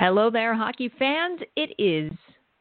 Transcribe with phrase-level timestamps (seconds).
[0.00, 1.40] Hello there, hockey fans.
[1.56, 2.10] It is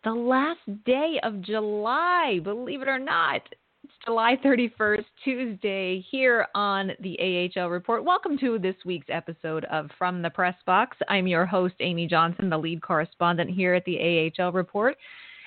[0.04, 3.42] the last day of July, believe it or not.
[3.82, 8.04] It's July 31st, Tuesday, here on the AHL Report.
[8.04, 10.98] Welcome to this week's episode of From the Press Box.
[11.08, 14.98] I'm your host, Amy Johnson, the lead correspondent here at the AHL Report.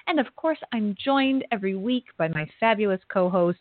[0.07, 3.61] And of course, I'm joined every week by my fabulous co host,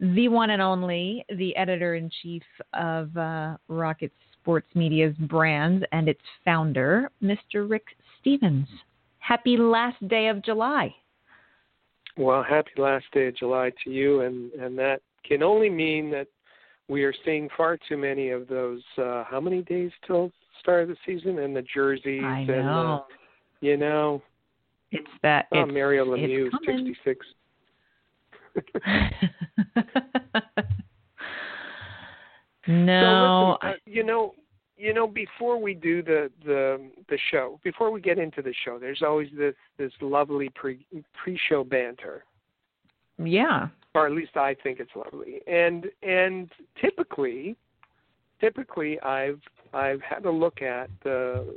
[0.00, 2.42] the one and only, the editor in chief
[2.72, 4.16] of uh, Rockets
[4.48, 7.68] Sports Media's brands and its founder, Mr.
[7.68, 7.84] Rick
[8.18, 8.66] Stephens.
[9.18, 10.94] Happy last day of July.
[12.16, 16.28] Well, happy last day of July to you, and and that can only mean that
[16.88, 18.80] we are seeing far too many of those.
[18.96, 20.32] Uh, how many days till
[20.62, 21.40] start of the season?
[21.40, 23.04] And the jerseys I and know.
[23.60, 24.22] the, you know,
[24.92, 25.48] It's that.
[25.52, 27.26] oh, it's, Mario Lemieux, sixty-six.
[32.66, 34.32] no, So listen, uh, you know,
[34.78, 38.78] you know, before we do the the the show, before we get into the show,
[38.78, 40.86] there's always this this lovely pre
[41.22, 42.24] pre-show banter,
[43.22, 43.68] yeah.
[43.94, 45.40] or at least I think it's lovely.
[45.46, 46.48] And and
[46.80, 47.56] typically,
[48.40, 49.40] typically I've
[49.74, 51.56] I've had a look at the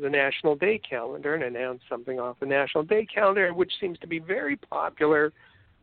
[0.00, 4.06] the National Day calendar and announced something off the National Day calendar, which seems to
[4.06, 5.32] be very popular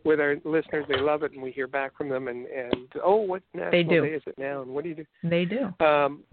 [0.04, 0.86] with our listeners.
[0.90, 2.28] They love it, and we hear back from them.
[2.28, 4.02] And and oh, what National do.
[4.02, 4.64] Day is it now?
[4.64, 5.06] And what do you do?
[5.24, 5.86] They do.
[5.86, 6.24] Um,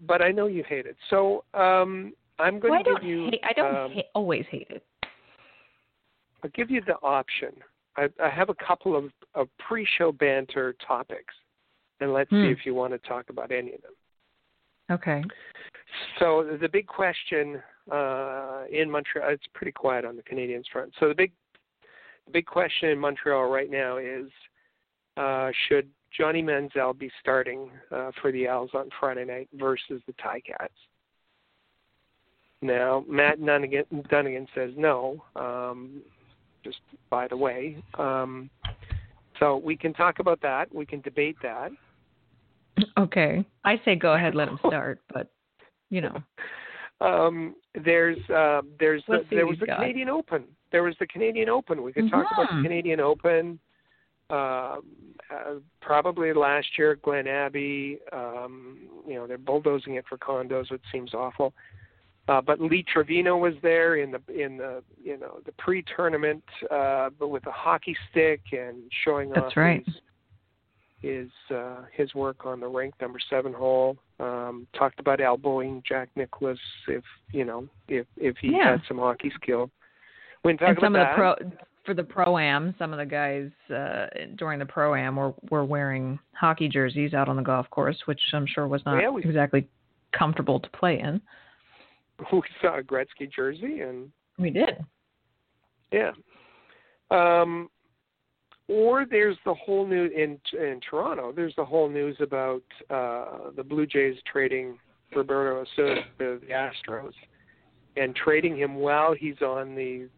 [0.00, 3.08] but I know you hate it, so um, I'm going Well, I to don't give
[3.08, 3.24] you.
[3.30, 3.40] hate.
[3.44, 4.84] I don't um, ha- always hate it.
[6.44, 7.52] I'll give you the option.
[7.96, 11.34] I, I have a couple of, of pre-show banter topics,
[12.00, 12.42] and let's Hmm.
[12.42, 13.92] see if you want to talk about any of them.
[14.90, 15.24] Okay.
[16.18, 20.92] So the big question uh, in Montreal, it's pretty quiet on the Canadiens front.
[21.00, 21.32] So the big,
[22.26, 24.26] the big question in Montreal right now is,
[25.16, 30.12] uh, should Johnny Manziel be starting uh, for the Als on Friday night versus the
[30.14, 30.68] Ticats?
[32.62, 35.22] Now, Matt Dunigan, Dunigan says no.
[35.36, 36.02] Um,
[36.64, 36.78] just
[37.10, 38.50] by the way, um,
[39.38, 40.74] so we can talk about that.
[40.74, 41.70] We can debate that.
[42.98, 43.44] Okay.
[43.64, 45.30] I say go ahead, let him start, but
[45.90, 46.22] you know.
[47.00, 47.54] um,
[47.84, 49.78] there's uh, there's the, there was the got.
[49.78, 50.44] Canadian Open.
[50.72, 51.82] There was the Canadian Open.
[51.82, 52.62] We could talk about the Mhm.
[52.62, 53.58] Canadian Open.
[54.28, 54.82] Um,
[55.30, 57.98] uh, probably last year Glen Abbey.
[58.12, 61.52] Um, you know they're bulldozing it for condos, which seems awful.
[62.28, 67.10] Uh, but Lee Trevino was there in the in the you know the pre-tournament, uh,
[67.18, 69.84] but with a hockey stick and showing That's off right.
[69.86, 69.94] his
[71.00, 73.96] his uh, his work on the ranked number seven hole.
[74.18, 78.72] Um, talked about elbowing Jack Nicklaus if you know if if he Yeah.
[78.72, 79.70] had some hockey skill.
[80.44, 81.16] Can talk and about some of the that.
[81.16, 81.34] pro
[81.86, 85.64] for the pro am, some of the guys uh, during the pro am were were
[85.64, 89.22] wearing hockey jerseys out on the golf course, which I'm sure was not Yeah, we-
[89.22, 89.68] exactly
[90.16, 91.20] comfortable to play in.
[92.32, 94.84] we saw a Gretzky jersey and We did.
[95.92, 96.10] yeah.
[97.10, 97.68] Um,
[98.68, 101.32] or there's the whole new in in Toronto.
[101.34, 104.76] There's the whole news about uh, the Blue Jays trading
[105.14, 107.12] Roberto Osuna to the Astros
[107.96, 110.08] and trading him while he's on the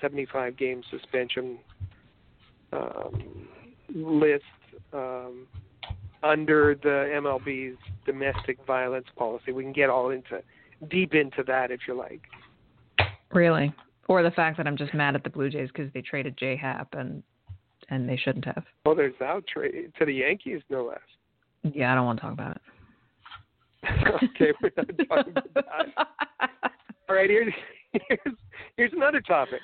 [0.00, 1.58] 75 game suspension
[2.72, 3.48] um,
[3.94, 4.44] list
[4.92, 5.46] um,
[6.22, 9.52] under the MLB's domestic violence policy.
[9.52, 10.42] We can get all into
[10.90, 12.22] deep into that if you like.
[13.32, 13.72] Really.
[14.08, 16.56] Or the fact that I'm just mad at the Blue Jays because they traded J
[16.56, 17.22] Happ and
[17.88, 18.64] and they shouldn't have.
[18.84, 20.98] Well, there's out trade to the Yankees, no less.
[21.74, 22.62] Yeah, I don't want to talk about it.
[24.34, 26.06] okay, we're not talking about that.
[27.08, 27.52] All right, here's
[27.92, 28.36] here's
[28.76, 29.60] here's another topic.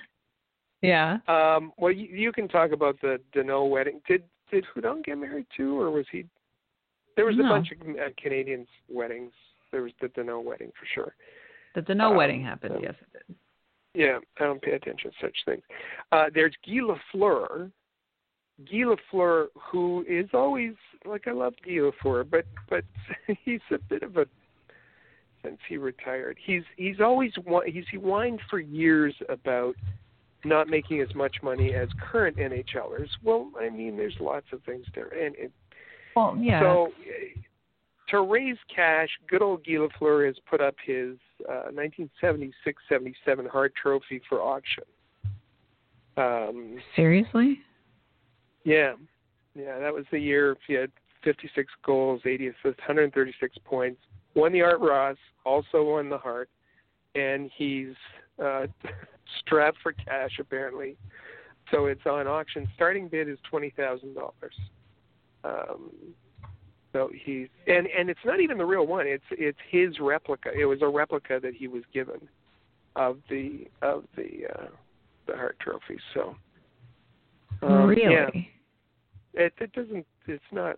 [0.82, 1.18] yeah.
[1.28, 4.00] Um, well, you, you can talk about the Danault wedding.
[4.08, 6.24] Did did Hudon get married too, or was he?
[7.16, 9.32] There was a bunch of uh, Canadiens' weddings.
[9.70, 11.14] There was the Danault wedding for sure.
[11.74, 12.76] The Danault Um, wedding happened.
[12.76, 13.36] um, Yes, it did.
[13.94, 15.62] Yeah, I don't pay attention to such things.
[16.12, 17.70] Uh, there's Guy Lafleur.
[18.70, 20.72] Guy Lafleur, who is always
[21.04, 22.84] like I love Guy Lafleur, but but
[23.44, 24.26] he's a bit of a
[25.42, 26.38] since he retired.
[26.44, 27.32] He's he's always
[27.66, 29.74] he's he whined for years about
[30.44, 33.08] not making as much money as current NHLers.
[33.22, 35.52] Well, I mean, there's lots of things there, and it,
[36.16, 36.60] Well, yeah.
[36.60, 37.40] so uh,
[38.08, 41.16] to raise cash, good old Guy Lafleur has put up his
[41.48, 44.84] uh, 1976-77 Hart Trophy for auction.
[46.16, 47.60] Um, Seriously?
[48.64, 48.92] yeah,
[49.54, 50.90] yeah, that was the year he had
[51.24, 54.00] 56 goals, 80 assists, 136 points.
[54.34, 56.48] Won the Art Ross, also won the Hart,
[57.14, 57.94] and he's
[58.42, 58.66] uh,
[59.40, 60.96] strapped for cash apparently.
[61.70, 62.68] So it's on auction.
[62.74, 64.54] Starting bid is twenty thousand dollars.
[65.44, 65.90] Um,
[66.92, 69.06] So he's and and it's not even the real one.
[69.06, 70.50] It's it's his replica.
[70.52, 72.28] It was a replica that he was given
[72.96, 74.66] of the of the uh,
[75.26, 75.98] the Hart Trophy.
[76.12, 76.36] So
[77.62, 78.28] um, really, yeah,
[79.34, 80.06] it it doesn't.
[80.26, 80.76] It's not.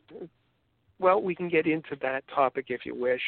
[0.98, 3.22] Well, we can get into that topic if you wish,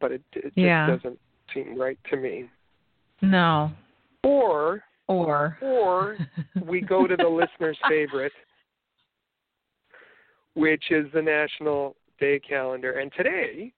[0.00, 0.86] but it it just Yeah.
[0.86, 1.18] doesn't
[1.54, 2.48] seem right to me.
[3.22, 3.70] no,
[4.22, 6.18] Or or or
[6.64, 8.32] we go to the listener's favorite,
[10.54, 12.92] which is the National Day Calendar.
[12.92, 13.72] And today,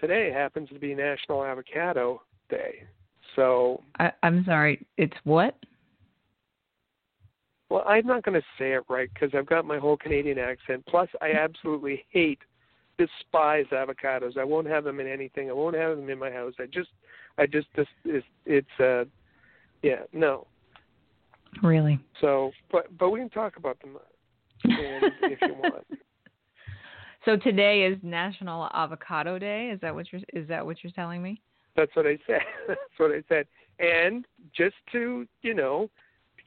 [0.00, 2.84] today happens to be National Avocado Day.
[3.36, 4.86] So, I, I'm sorry.
[4.98, 5.56] It's what?
[7.72, 10.84] Well, I'm not going to say it right because I've got my whole Canadian accent.
[10.86, 12.40] Plus, I absolutely hate,
[12.98, 14.36] despise avocados.
[14.36, 15.48] I won't have them in anything.
[15.48, 16.52] I won't have them in my house.
[16.60, 16.90] I just,
[17.38, 19.04] I just, this, it's, it's, uh,
[19.82, 20.46] yeah, no.
[21.62, 21.98] Really?
[22.20, 23.96] So, but but we can talk about them
[24.64, 25.86] and if you want.
[27.24, 29.70] So today is National Avocado Day.
[29.72, 31.40] Is that what you're is that what you're telling me?
[31.76, 32.40] That's what I said.
[32.66, 33.46] That's what I said.
[33.78, 35.88] And just to you know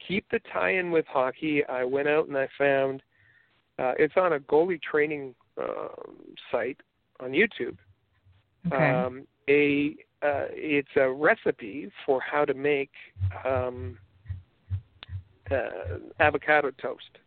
[0.06, 3.02] keep the tie-in with hockey, I went out and I found
[3.78, 6.16] uh, it's on a goalie training um,
[6.50, 6.80] site
[7.20, 7.76] on YouTube.
[8.66, 8.90] Okay.
[8.90, 12.90] Um, a uh, it's a recipe for how to make
[13.44, 13.98] um,
[15.50, 17.18] uh, avocado toast,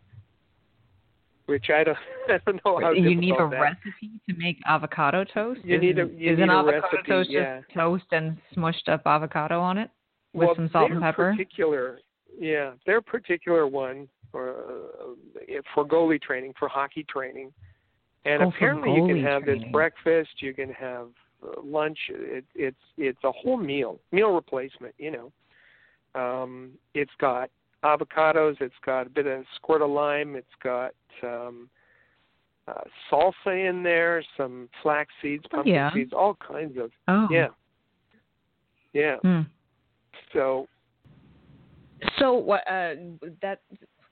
[1.46, 1.98] which I don't
[2.30, 5.62] I don't know how you need a that- recipe to make avocado toast.
[5.64, 7.60] You is, need a- you is need an avocado recipe, toast yeah.
[7.62, 9.90] just toast and smushed up avocado on it
[10.34, 11.32] with well, some salt and pepper?
[11.32, 12.00] Particular,
[12.38, 17.52] yeah, their particular one for uh, for goalie training, for hockey training,
[18.26, 19.64] and Oh, apparently you can have training.
[19.64, 21.08] this breakfast, you can have
[21.44, 21.98] uh, lunch.
[22.10, 24.94] It, it's it's a whole meal, meal replacement.
[24.98, 25.32] You know,
[26.22, 27.50] um, it's got
[27.84, 30.94] avocados, it's got a bit of squirt of lime, it's got
[31.24, 31.70] um,
[32.68, 35.94] uh, salsa in there, some flax seeds, Oh, pumpkin yeah.
[35.94, 37.28] seeds, all kinds of Oh.
[37.32, 37.48] yeah,
[38.94, 39.16] yeah.
[39.22, 39.42] Hmm.
[40.34, 40.68] So
[42.20, 42.62] So what?
[42.70, 42.96] Uh,
[43.42, 43.62] that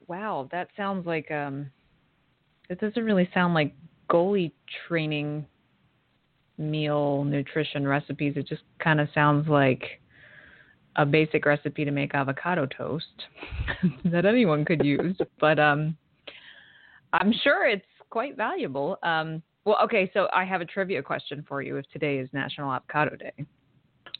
[0.07, 1.69] wow, that sounds like um,
[2.69, 3.73] it doesn't really sound like
[4.09, 4.51] goalie
[4.87, 5.45] training
[6.57, 8.33] meal nutrition recipes.
[8.35, 9.83] It just kind of sounds like
[10.95, 13.05] a basic recipe to make avocado toast
[14.05, 15.17] that anyone could use.
[15.39, 15.95] but um,
[17.13, 18.97] I'm sure it's quite valuable.
[19.03, 21.77] Um, well, okay, so I have a trivia question for you.
[21.77, 23.33] If today is National Avocado Day,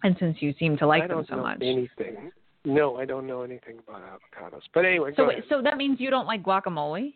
[0.04, 2.32] and since you seem to like them so much, anything.
[2.66, 4.62] No, I don't know anything about avocados.
[4.74, 5.44] But anyway, so go ahead.
[5.50, 7.14] so that means you don't like guacamole?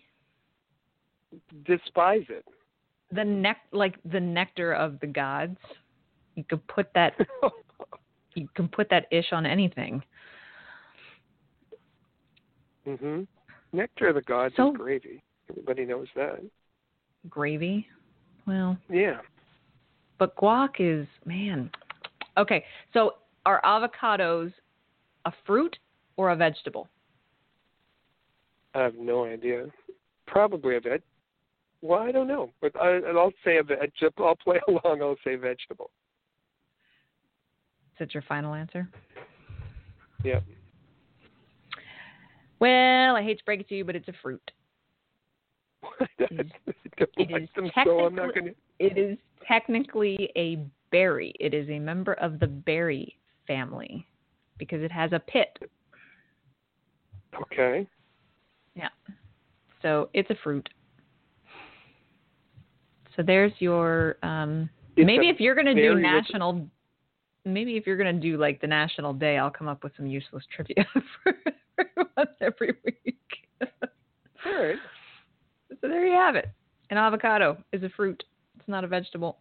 [1.65, 2.43] despise it.
[3.13, 5.57] the nec like the nectar of the gods.
[6.35, 7.13] You could put that
[8.35, 10.03] you can put that ish on anything.
[12.87, 13.27] mhm.
[13.73, 15.23] Nectar of the gods So- is gravy.
[15.49, 16.41] Everybody knows that.
[17.29, 17.87] Gravy.
[18.47, 19.21] Well, Yeah.
[20.17, 21.69] but guac is man.
[22.37, 23.15] Okay, so
[23.45, 24.51] are avocados
[25.25, 25.77] a fruit
[26.17, 26.87] or a vegetable?
[28.73, 29.65] I have no idea.
[30.27, 31.01] Probably a veg.
[31.81, 33.91] Well, I don't know, but I, I'll say a veg.
[34.17, 35.01] I'll play along.
[35.01, 35.89] I'll say vegetable.
[37.93, 38.87] Is that your final answer?
[40.23, 40.43] Yep.
[42.59, 44.51] Well, I hate to break it to you, but it's a fruit.
[45.99, 46.51] I don't
[47.17, 48.55] It like is them, so I'm not technically- going to.
[48.79, 51.33] It is technically a berry.
[51.39, 54.07] It is a member of the berry family
[54.61, 55.57] because it has a pit.
[57.41, 57.87] Okay.
[58.75, 58.89] Yeah.
[59.81, 60.69] So it's a fruit.
[63.15, 66.69] So there's your um maybe if you're gonna do berry with- national
[67.43, 70.43] maybe if you're gonna do like the national day, I'll come up with some useless
[70.55, 70.85] trivia
[71.23, 71.35] for,
[72.15, 73.17] once every week.
[74.45, 74.75] All right.
[75.69, 76.49] so there you have it.
[76.91, 78.23] An avocado is a fruit.
[78.59, 79.39] It's not a vegetable.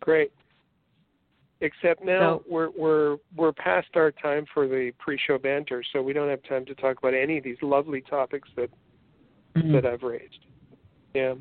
[0.00, 0.32] Great.
[1.62, 6.12] Except now So- we're we're we're past our time for the pre-show banter, so we
[6.12, 8.70] don't have time to talk about any of these lovely topics that
[9.56, 9.72] Mm-hmm.
[9.72, 10.46] that I've raised.
[11.12, 11.34] Yeah.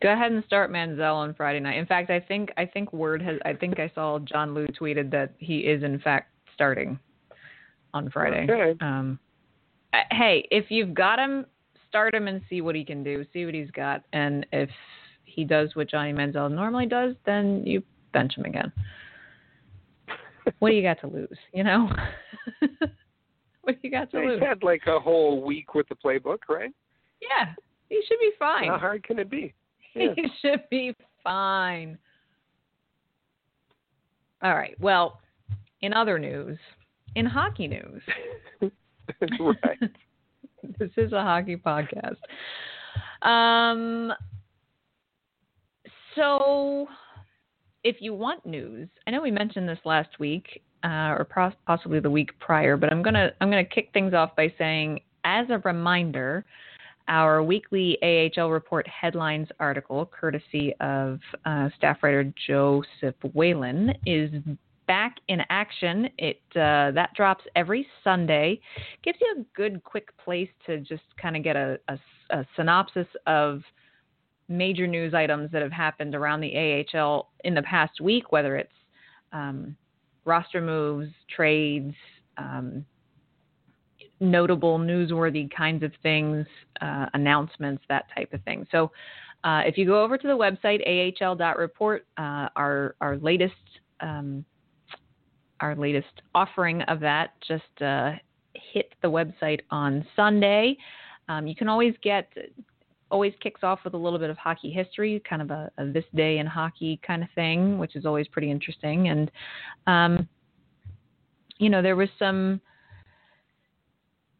[0.00, 1.76] Go ahead and start Manziel on Friday night.
[1.76, 5.10] In fact, I think I think word has I think I saw John Liu tweeted
[5.10, 6.98] that he is in fact starting
[7.92, 8.46] on Friday.
[8.48, 8.78] Okay.
[8.80, 9.18] Um,
[9.92, 11.46] uh, hey, if you've got him,
[11.88, 13.24] start him and see what he can do.
[13.32, 14.70] See what he's got, and if
[15.24, 18.72] he does what Johnny Manziel normally does, then you bench him again.
[20.58, 21.38] What do you got to lose?
[21.52, 21.90] You know.
[23.62, 24.40] what do you got to lose?
[24.40, 26.72] He's had like a whole week with the playbook, right?
[27.20, 27.52] Yeah,
[27.88, 28.68] he should be fine.
[28.68, 29.54] How hard can it be?
[29.92, 30.14] Yeah.
[30.14, 31.98] He should be fine.
[34.40, 34.76] All right.
[34.78, 35.20] Well,
[35.82, 36.58] in other news,
[37.16, 38.00] in hockey news,
[39.20, 39.78] right.
[40.78, 42.18] this is a hockey podcast.
[43.22, 44.12] Um,
[46.14, 46.86] so,
[47.84, 52.00] if you want news, I know we mentioned this last week uh, or pro- possibly
[52.00, 55.58] the week prior, but I'm gonna I'm gonna kick things off by saying, as a
[55.58, 56.44] reminder,
[57.08, 64.30] our weekly AHL report headlines article, courtesy of uh, staff writer Joseph Whalen, is
[64.86, 66.08] back in action.
[66.18, 68.60] It uh, that drops every Sunday.
[69.02, 71.98] Gives you a good, quick place to just kind of get a, a,
[72.30, 73.62] a synopsis of
[74.50, 78.72] major news items that have happened around the AHL in the past week, whether it's
[79.32, 79.76] um,
[80.24, 81.94] roster moves, trades,
[82.36, 82.84] um,
[84.18, 86.46] notable, newsworthy kinds of things,
[86.80, 88.66] uh, announcements, that type of thing.
[88.70, 88.90] So,
[89.42, 90.82] uh, if you go over to the website
[91.22, 93.54] ahl.report, uh, our our latest
[94.00, 94.44] um,
[95.60, 98.12] our latest offering of that just uh,
[98.54, 100.76] hit the website on Sunday.
[101.28, 102.30] Um, you can always get
[103.10, 106.04] always kicks off with a little bit of hockey history, kind of a, a this
[106.14, 109.08] day in hockey kind of thing, which is always pretty interesting.
[109.08, 109.30] And
[109.86, 110.28] um,
[111.58, 112.60] you know, there was some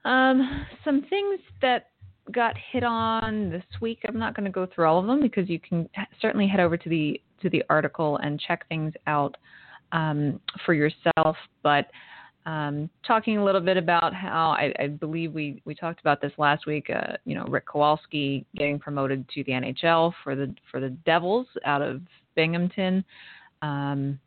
[0.05, 1.91] um, some things that
[2.33, 3.99] got hit on this week.
[4.07, 5.89] I'm not going to go through all of them because you can
[6.21, 9.37] certainly head over to the to the article and check things out
[9.93, 11.37] um, for yourself.
[11.63, 11.87] But
[12.47, 16.33] um, talking a little bit about how I, I, believe we, we talked about this
[16.39, 16.89] last week.
[16.89, 21.47] Uh, you know, Rick Kowalsky getting promoted to the NHL for the for the Devils
[21.67, 22.01] out of
[22.37, 23.05] Binghamton,
[23.61, 24.19] um,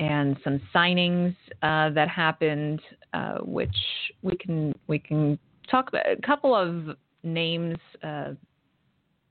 [0.00, 2.80] and some signings uh, that happened,
[3.12, 3.76] uh, which
[4.22, 5.38] we can we can
[5.70, 6.10] talk about.
[6.10, 8.32] A couple of names, uh,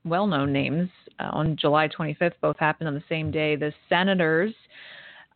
[0.06, 0.88] well-known names,
[1.20, 2.32] uh, on July 25th.
[2.40, 3.54] Both happened on the same day.
[3.54, 4.54] The Senators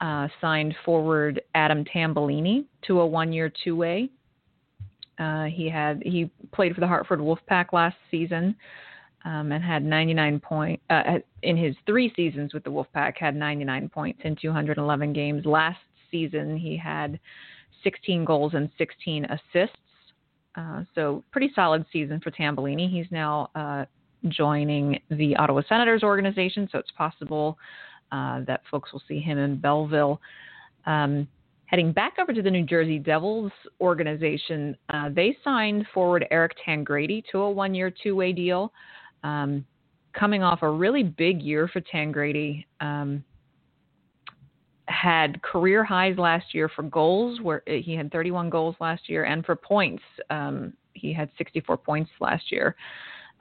[0.01, 4.11] uh, signed forward Adam Tambellini to a one-year two-way.
[5.19, 8.55] Uh, he had he played for the Hartford Wolfpack last season
[9.25, 13.89] um, and had 99 point uh, in his three seasons with the Wolfpack had 99
[13.89, 15.45] points in 211 games.
[15.45, 17.19] Last season he had
[17.83, 19.77] 16 goals and 16 assists.
[20.55, 22.91] Uh, so pretty solid season for Tambellini.
[22.91, 23.85] He's now uh,
[24.29, 27.59] joining the Ottawa Senators organization, so it's possible
[28.13, 30.21] uh, that folks will see him in Belleville.
[30.87, 31.29] Um,
[31.67, 37.23] heading back over to the New Jersey Devils organization, uh, they signed forward Eric Tangradi
[37.31, 38.73] to a one year, two way deal.
[39.23, 39.65] Um,
[40.19, 42.65] coming off a really big year for Tangradi.
[42.81, 43.25] Um,
[44.89, 49.25] had career highs last year for goals, where uh, he had 31 goals last year,
[49.25, 52.75] and for points, um, he had 64 points last year.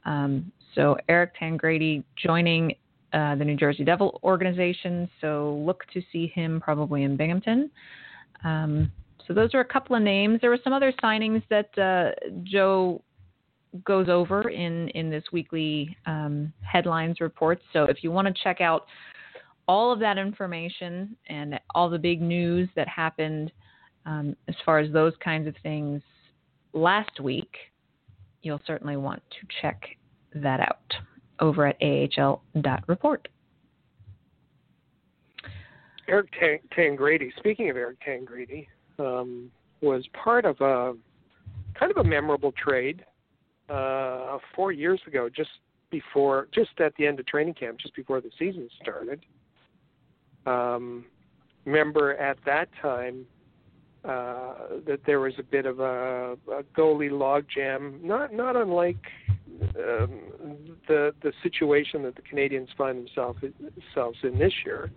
[0.06, 2.74] Um, so Eric Tangradi joining
[3.14, 5.10] uh, the New Jersey Devil organization.
[5.22, 7.72] So look to see him probably in Binghamton.
[8.44, 8.92] Um,
[9.28, 10.40] so those are a couple of names.
[10.42, 12.12] There were some other signings that uh,
[12.44, 13.02] Joe
[13.84, 17.62] goes over in in this weekly um, headlines report.
[17.74, 18.86] So if you want to check out
[19.68, 23.52] all of that information and all the big news that happened
[24.06, 26.02] um, as far as those kinds of things
[26.74, 27.54] last week,
[28.42, 29.82] you'll certainly want to check
[30.34, 30.94] that out
[31.40, 33.28] over at ahl.report.
[36.08, 36.30] Eric
[36.76, 38.68] Tangradi, speaking of Eric Tangradi,
[38.98, 39.52] um,
[39.82, 40.94] was part of a
[41.78, 43.04] kind of a memorable trade
[43.70, 45.50] uh, four years ago, just
[45.90, 49.26] before, just at the end of training camp, just before the season started.
[50.46, 51.06] Um,
[51.66, 53.26] remember at that time
[54.06, 54.54] uh,
[54.86, 58.96] that there was a bit of a, a goalie logjam, not not unlike
[59.62, 64.92] um, the the situation that the Canadiens find themselves themselves in this year.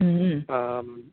[0.00, 0.50] Mm-hmm.
[0.52, 1.04] Um,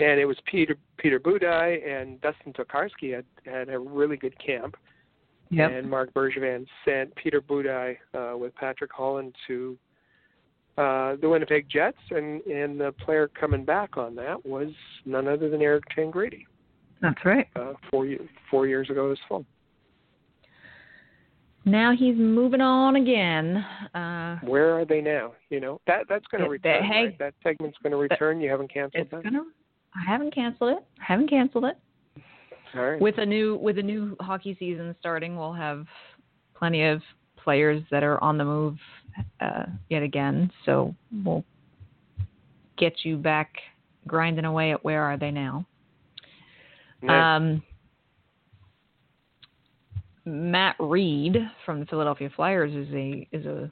[0.00, 4.76] and it was Peter Peter Budaj and Dustin Tokarski had had a really good camp.
[5.50, 5.70] Yep.
[5.72, 9.78] And Marc Bergevin sent Peter Budaj uh, with Patrick Holland to
[10.76, 14.68] uh, the Winnipeg Jets, and and the player coming back on that was
[15.06, 16.44] none other than Eric Tangradi.
[17.00, 17.48] That's right.
[17.56, 18.06] Uh, four
[18.50, 19.44] four years ago this fall
[21.70, 23.56] now he's moving on again.
[23.94, 25.32] Uh, Where are they now?
[25.50, 26.84] You know that that's going to return.
[26.84, 27.18] Hey, right?
[27.18, 28.40] That segment's going to return.
[28.40, 29.24] You haven't canceled it's that.
[29.24, 29.44] Gonna,
[29.94, 30.84] I haven't canceled it.
[31.00, 31.78] I haven't canceled it.
[32.74, 33.00] Right.
[33.00, 35.86] With a new with a new hockey season starting, we'll have
[36.54, 37.00] plenty of
[37.36, 38.76] players that are on the move
[39.40, 40.50] uh, yet again.
[40.66, 40.94] So
[41.24, 41.44] we'll
[42.76, 43.54] get you back
[44.06, 45.66] grinding away at where are they now.
[47.08, 47.62] Um,
[50.28, 53.70] Matt Read from the Philadelphia Flyers is a is a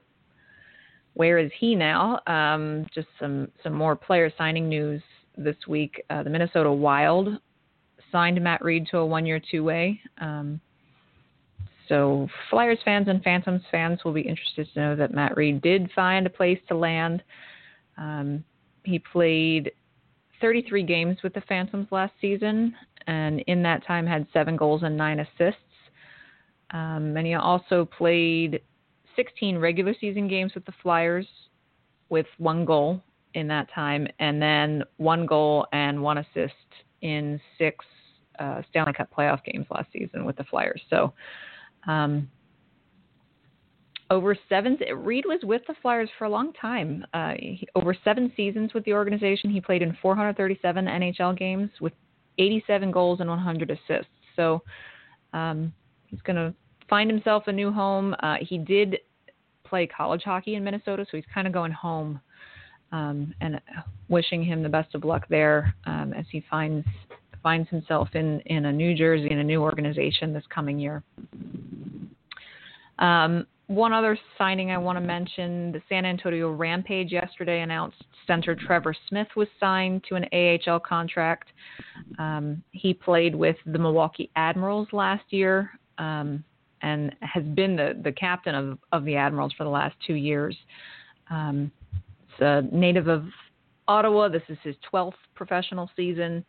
[1.15, 2.21] where is he now?
[2.27, 5.03] Um, just some some more player signing news
[5.37, 6.03] this week.
[6.11, 7.29] Uh, the Minnesota Wild
[8.13, 10.01] signed Matt Read to a one year two way.
[10.21, 10.61] Um,
[11.89, 15.91] so Flyers fans and Phantoms fans will be interested to know that Matt Read did
[15.95, 17.23] find a place to land
[17.97, 18.45] Um,
[18.85, 19.73] he played
[20.41, 22.75] 33 games with the Phantoms last season,
[23.07, 25.61] and in that time had seven goals and nine assists.
[26.71, 28.61] Um, and he also played
[29.15, 31.27] 16 regular season games with the Flyers
[32.09, 33.01] with one goal
[33.35, 36.55] in that time, and then one goal and one assist
[37.03, 37.85] in six
[38.39, 40.81] uh, Stanley Cup playoff games last season with the Flyers.
[40.91, 41.13] So,
[41.87, 42.29] um,
[44.09, 47.05] over seven, Read was with the Flyers for a long time.
[47.13, 51.93] Uh, he, over seven seasons with the organization, he played in 437 NHL games with
[52.39, 54.13] 87 goals and 100 assists.
[54.37, 54.63] So,
[55.33, 55.73] um,
[56.09, 56.55] he's going to
[56.89, 58.15] find himself a new home.
[58.21, 58.99] Uh, he did
[59.65, 62.21] play college hockey in Minnesota, so he's kind of going home.
[62.93, 63.61] Um, and
[64.09, 66.87] wishing him the best of luck there um, as he finds
[67.43, 71.03] finds himself in in a New Jersey in a new organization this coming year.
[73.01, 78.55] Um, one other signing I want to mention: the San Antonio Rampage yesterday announced center
[78.55, 81.49] Trevor Smith was signed to an AHL contract.
[82.19, 85.71] Um, he played with the Milwaukee Admirals last year.
[85.99, 86.45] Um,
[86.83, 90.57] and has been the, the captain of, of the Admirals for the last two years.
[91.31, 91.73] Um,
[92.29, 93.25] it's a native of
[93.89, 94.29] Ottawa.
[94.29, 96.45] This is his 12th professional season.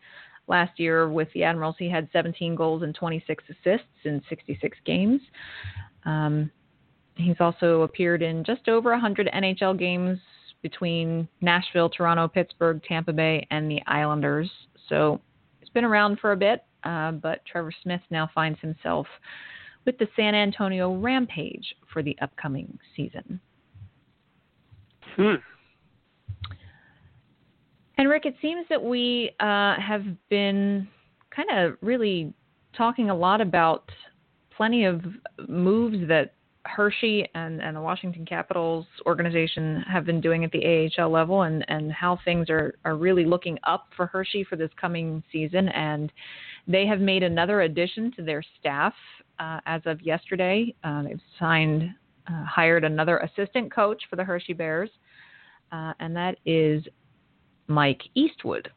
[0.48, 5.22] Last year with the Admirals, he had 17 goals and 26 assists in 66 games.
[6.06, 6.52] Um,
[7.16, 10.20] he's also appeared in just over 100 NHL games
[10.62, 14.50] between Nashville, Toronto, Pittsburgh, Tampa Bay, and the Islanders.
[14.90, 15.20] So
[15.60, 19.08] he's been around for a bit, uh, but Trevor Smith now finds himself
[19.86, 23.40] with the San Antonio Rampage for the upcoming season.
[25.16, 25.36] Hmm.
[27.98, 30.88] And Rick, it seems that we uh, have been
[31.36, 32.34] kind of really
[32.76, 33.90] talking a lot about
[34.56, 35.02] plenty of
[35.48, 36.34] moves that
[36.68, 41.66] Hershey and, and the Washington Capitals organization have been doing at the AHL level and,
[41.70, 45.70] and how things are, are really looking up for Hershey for this coming season.
[45.70, 46.12] And
[46.68, 48.94] they have made another addition to their staff
[49.40, 50.74] uh, as of yesterday.
[50.84, 51.90] Uh, they've signed,
[52.28, 54.90] uh, hired another assistant coach for the Hershey Bears,
[55.72, 56.84] uh, and that is
[57.68, 58.70] Mike Eastwood.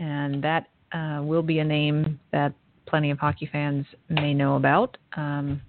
[0.00, 2.52] And that uh, will be a name that
[2.86, 4.96] plenty of hockey fans may know about.
[5.16, 5.60] Um,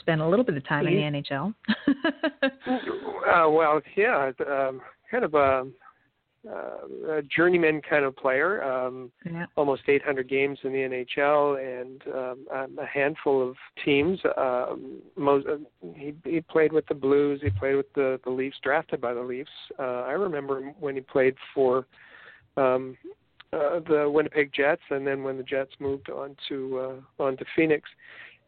[0.00, 1.54] spent a little bit of time in the NHL.
[2.44, 5.64] uh, well, yeah, um, kind of a
[6.48, 8.62] uh, a journeyman kind of player.
[8.64, 9.46] Um, yeah.
[9.56, 14.18] Almost 800 games in the NHL and um, a handful of teams.
[14.36, 15.56] Um, most, uh,
[15.94, 17.40] he, he played with the Blues.
[17.42, 18.56] He played with the the Leafs.
[18.62, 19.50] Drafted by the Leafs.
[19.78, 21.86] Uh, I remember when he played for
[22.56, 22.96] um,
[23.52, 27.44] uh, the Winnipeg Jets, and then when the Jets moved on to uh, on to
[27.54, 27.88] Phoenix.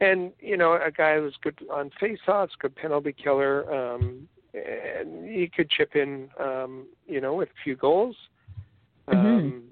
[0.01, 3.73] And you know, a guy who was good on faceoffs, good penalty killer.
[3.73, 8.17] Um, and he could chip in, um, you know, with a few goals.
[9.09, 9.27] Mm-hmm.
[9.27, 9.63] Um,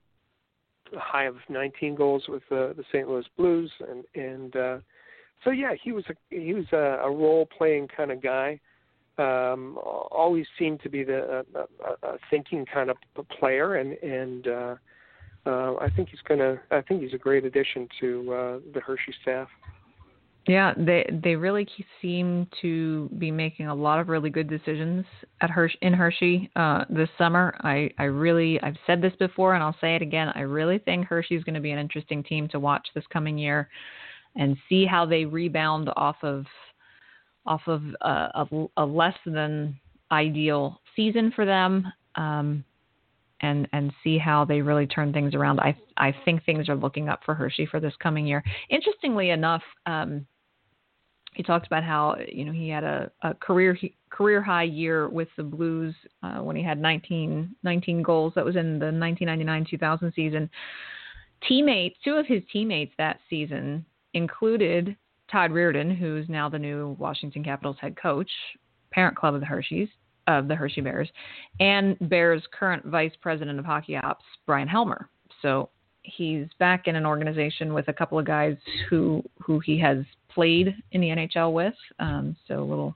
[0.94, 3.08] a high of 19 goals with the, the St.
[3.08, 4.78] Louis Blues, and and uh,
[5.44, 8.60] so yeah, he was a he was a, a role playing kind of guy.
[9.18, 9.78] Um,
[10.10, 12.96] always seemed to be the a, a, a thinking kind of
[13.38, 14.74] player, and and uh,
[15.46, 19.14] uh, I think he's gonna I think he's a great addition to uh, the Hershey
[19.22, 19.48] staff.
[20.48, 21.68] Yeah, they they really
[22.00, 25.04] seem to be making a lot of really good decisions
[25.40, 27.54] at Hershey in Hershey uh, this summer.
[27.60, 30.30] I I really I've said this before and I'll say it again.
[30.34, 33.68] I really think Hershey's going to be an interesting team to watch this coming year,
[34.34, 36.44] and see how they rebound off of
[37.46, 39.78] off of uh, a, a less than
[40.10, 41.86] ideal season for them.
[42.16, 42.64] Um,
[43.42, 45.60] and and see how they really turn things around.
[45.60, 48.42] I I think things are looking up for Hershey for this coming year.
[48.70, 50.26] Interestingly enough, um,
[51.34, 53.76] he talked about how you know he had a, a career
[54.10, 58.32] career high year with the Blues uh, when he had 19, 19 goals.
[58.36, 60.50] That was in the 1999-2000 season.
[61.48, 64.96] Teammates, two of his teammates that season included
[65.30, 68.30] Todd Reirden, who's now the new Washington Capitals head coach,
[68.92, 69.88] parent club of the Hershey's
[70.28, 71.10] of the Hershey Bears,
[71.58, 75.08] and Bears current vice president of hockey ops, Bryan Helmer.
[75.40, 75.70] So
[76.02, 78.56] he's back in an organization with a couple of guys
[78.88, 79.98] who who he has
[80.34, 81.74] played in the NHL with.
[81.98, 82.94] Um, so a little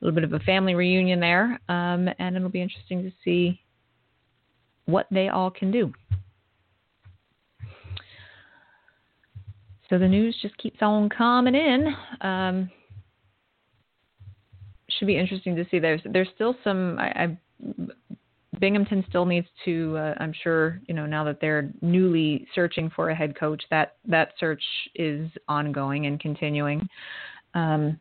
[0.00, 3.60] little bit of a family reunion there, um, and it'll be interesting to see
[4.86, 5.92] what they all can do.
[9.88, 11.94] So the news just keeps on coming in.
[12.20, 12.70] Um,
[14.90, 15.78] should be interesting to see.
[15.78, 16.98] There's there's still some.
[16.98, 17.38] I, I
[18.62, 19.96] Binghamton still needs to.
[19.96, 23.60] Uh, I'm sure you know now that they're newly searching for a head coach.
[23.70, 24.62] That that search
[24.94, 26.88] is ongoing and continuing.
[27.54, 27.98] Um,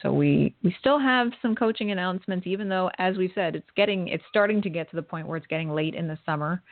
[0.00, 4.06] so we we still have some coaching announcements, even though, as we said, it's getting
[4.06, 6.62] it's starting to get to the point where it's getting late in the summer.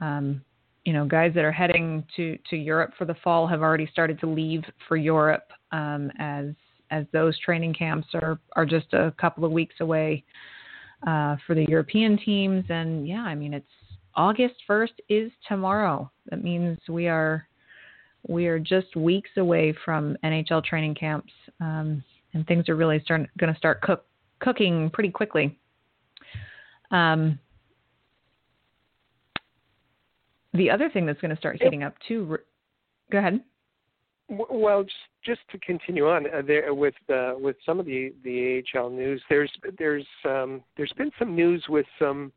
[0.00, 0.42] Um,
[0.84, 4.18] you know, guys that are heading to to Europe for the fall have already started
[4.18, 6.46] to leave for Europe um, as
[6.90, 10.24] as those training camps are are just a couple of weeks away
[11.06, 12.64] uh, for the European teams.
[12.68, 13.66] And yeah, I mean, it's
[14.14, 16.10] August first is tomorrow.
[16.30, 17.46] That means we are
[18.26, 23.28] we are just weeks away from NHL training camps, um, and things are really going
[23.52, 24.06] to start cook,
[24.40, 25.58] cooking pretty quickly.
[26.90, 27.38] Um,
[30.54, 32.38] the other thing that's going to start heating up too.
[33.10, 33.40] Go ahead.
[34.28, 38.62] Well, just just to continue on uh, there with uh, with some of the the
[38.74, 42.32] AHL news, there's there's um, there's been some news with some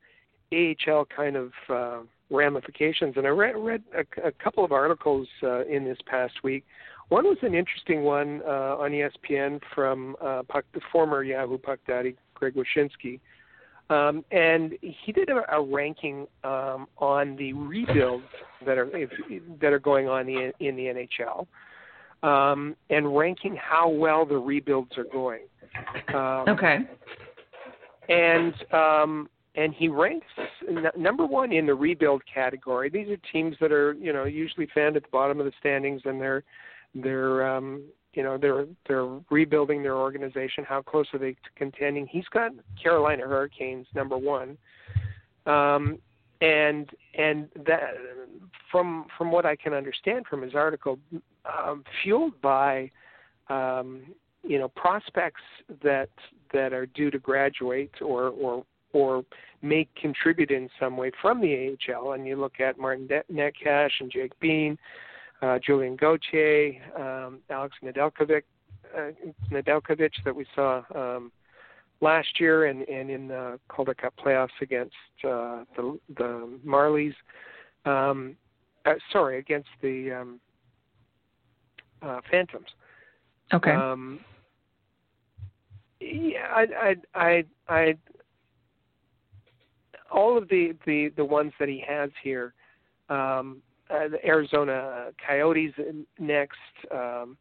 [0.51, 5.65] AHL kind of uh, ramifications, and I read read a, a couple of articles uh,
[5.65, 6.65] in this past week.
[7.07, 11.79] One was an interesting one uh, on ESPN from uh, Puck, the former Yahoo Puck
[11.87, 13.21] Daddy Greg Wyshynski,
[13.89, 18.25] um, and he did a, a ranking um, on the rebuilds
[18.65, 19.09] that are if,
[19.61, 21.47] that are going on in, in the NHL
[22.23, 25.41] um, and ranking how well the rebuilds are going.
[26.13, 26.79] Um, okay.
[28.09, 30.27] And um, and he ranks
[30.67, 32.89] n- number one in the rebuild category.
[32.89, 36.01] These are teams that are you know usually found at the bottom of the standings,
[36.05, 36.43] and they're
[36.95, 40.63] they're um, you know they're they're rebuilding their organization.
[40.63, 42.07] How close are they to contending?
[42.07, 42.51] He's got
[42.81, 44.57] Carolina Hurricanes number one.
[45.45, 45.99] Um,
[46.41, 47.93] and and that
[48.71, 50.99] from from what I can understand from his article,
[51.47, 52.91] um, fueled by
[53.49, 54.01] um,
[54.43, 55.41] you know prospects
[55.83, 56.09] that
[56.53, 59.23] that are due to graduate or or or
[59.61, 62.13] may contribute in some way from the AHL.
[62.13, 64.77] And you look at Martin Necas and Jake Bean,
[65.41, 68.43] uh, Julien Gauthier, um, Alex Nedeljkovic,
[68.97, 69.11] uh,
[69.51, 71.31] Nedeljkovic that we saw um,
[72.01, 77.15] last year and, and in the Calder Cup playoffs against uh, the the Marlies.
[77.85, 78.35] Um,
[78.85, 80.39] uh, sorry, against the um,
[82.01, 82.67] uh, Phantoms.
[83.53, 83.71] Okay.
[83.71, 84.19] Um,
[85.99, 87.95] yeah, I, I, I, I,
[90.11, 92.53] all of the, the, the ones that he has here,
[93.09, 95.73] um, uh, the Arizona Coyotes
[96.19, 96.57] next,
[96.93, 97.37] um,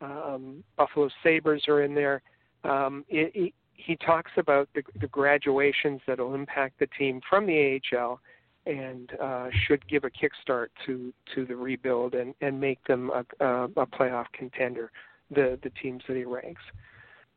[0.00, 2.22] um, Buffalo Sabres are in there.
[2.64, 7.46] Um, it, it, he talks about the, the graduations that will impact the team from
[7.46, 8.20] the AHL
[8.68, 13.44] and uh, should give a kickstart to to the rebuild and and make them a,
[13.44, 14.92] a, a playoff contender.
[15.30, 16.62] The the teams that he ranks.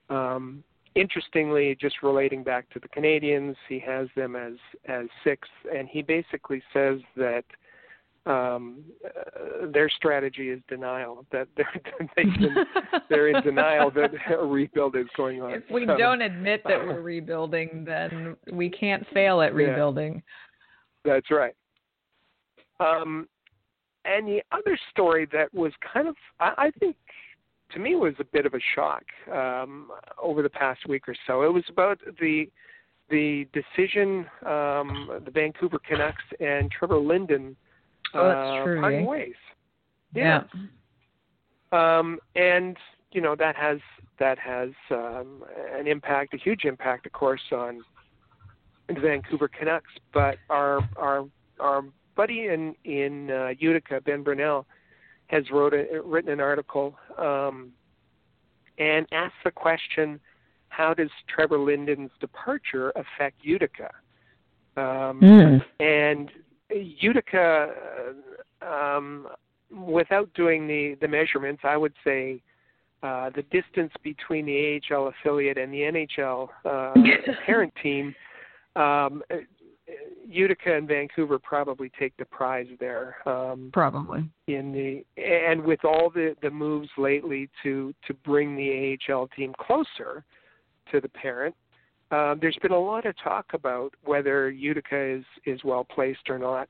[0.09, 0.63] Um,
[0.95, 4.53] interestingly, just relating back to the Canadiens, he has them as
[4.87, 7.45] as sixth, and he basically says that
[8.25, 11.25] um, uh, their strategy is denial.
[11.31, 11.81] That they're
[13.09, 15.51] they're in denial that a rebuild is going on.
[15.51, 20.21] If we so, don't admit that we're rebuilding, then we can't fail at rebuilding.
[21.03, 21.55] That's right.
[22.79, 23.27] Um,
[24.05, 26.95] and the other story that was kind of, I, I think,
[27.73, 29.89] to me was a bit of a shock um,
[30.21, 31.43] over the past week or so.
[31.43, 32.49] It was about the
[33.09, 37.57] the decision um, the Vancouver Canucks and Trevor Linden
[38.13, 38.81] Oh, uh, true.
[38.81, 39.07] Parting eh?
[39.07, 39.33] ways.
[40.13, 40.43] Yeah.
[40.53, 41.99] yeah.
[41.99, 42.75] Um, and
[43.11, 43.79] you know that has
[44.19, 45.43] that has um,
[45.77, 47.83] an impact, a huge impact, of course, on
[48.99, 49.91] Vancouver Canucks.
[50.13, 51.25] But our our
[51.59, 51.83] our
[52.15, 54.65] buddy in in uh, Utica, Ben Brunell,
[55.27, 57.71] has wrote a, written an article um,
[58.77, 60.19] and asked the question:
[60.69, 63.89] How does Trevor Linden's departure affect Utica?
[64.77, 65.61] Um, mm.
[65.79, 66.31] And
[66.69, 67.69] Utica,
[68.61, 69.27] um,
[69.69, 72.41] without doing the, the measurements, I would say
[73.03, 76.93] uh, the distance between the AHL affiliate and the NHL uh,
[77.45, 78.15] parent team,
[78.75, 79.23] um,
[80.27, 83.17] Utica and Vancouver probably take the prize there.
[83.27, 88.97] Um, probably in the and with all the the moves lately to to bring the
[89.09, 90.23] AHL team closer
[90.91, 91.55] to the parent,
[92.11, 96.39] um, there's been a lot of talk about whether Utica is is well placed or
[96.39, 96.69] not,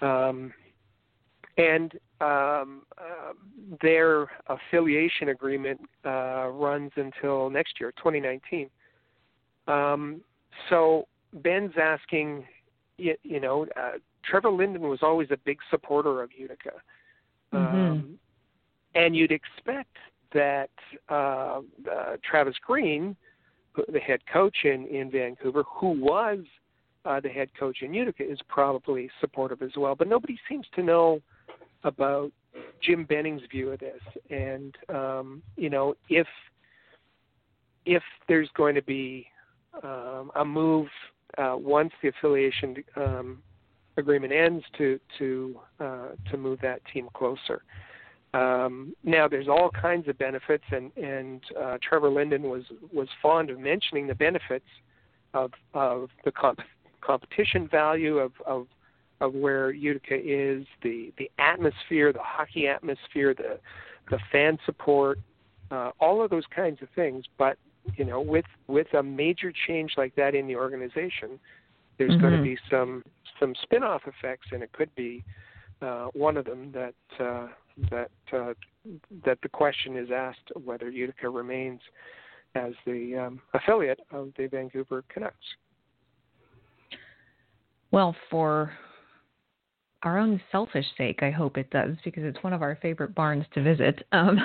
[0.00, 0.52] um,
[1.58, 3.32] and um, uh,
[3.82, 8.70] their affiliation agreement uh, runs until next year, 2019.
[9.66, 10.20] Um,
[10.70, 12.44] so Ben's asking,
[12.96, 16.72] you, you know, uh, Trevor Linden was always a big supporter of Utica,
[17.52, 17.76] mm-hmm.
[17.76, 18.18] Um,
[18.94, 19.96] and you'd expect
[20.32, 20.70] that
[21.08, 23.16] uh, uh, Travis Green
[23.92, 26.38] the head coach in in Vancouver, who was
[27.04, 29.94] uh, the head coach in Utica, is probably supportive as well.
[29.94, 31.20] But nobody seems to know
[31.82, 32.32] about
[32.82, 36.26] Jim Benning's view of this, and um, you know if
[37.86, 39.26] if there's going to be
[39.82, 40.88] um, a move
[41.38, 43.42] uh, once the affiliation um,
[43.96, 47.62] agreement ends to to uh, to move that team closer.
[48.34, 53.50] Um, now, there's all kinds of benefits, and and uh, Trevor Linden was was fond
[53.50, 54.66] of mentioning the benefits
[55.34, 56.60] of of the comp-
[57.00, 58.66] competition value of, of
[59.20, 63.60] of where Utica is, the the atmosphere, the hockey atmosphere, the
[64.10, 65.18] the fan support,
[65.70, 67.24] uh, all of those kinds of things.
[67.38, 67.56] But
[67.96, 71.38] you know, with with a major change like that in the organization,
[71.98, 72.20] there's mm-hmm.
[72.20, 73.04] going to be some
[73.40, 75.24] some spin-off effects, and it could be
[75.82, 77.48] uh, one of them that uh,
[77.90, 78.54] that uh,
[79.24, 81.80] that the question is asked whether Utica remains
[82.54, 85.36] as the um, affiliate of the Vancouver Canucks.
[87.90, 88.72] Well, for
[90.02, 93.44] our own selfish sake, I hope it does because it's one of our favorite barns
[93.54, 94.38] to visit um,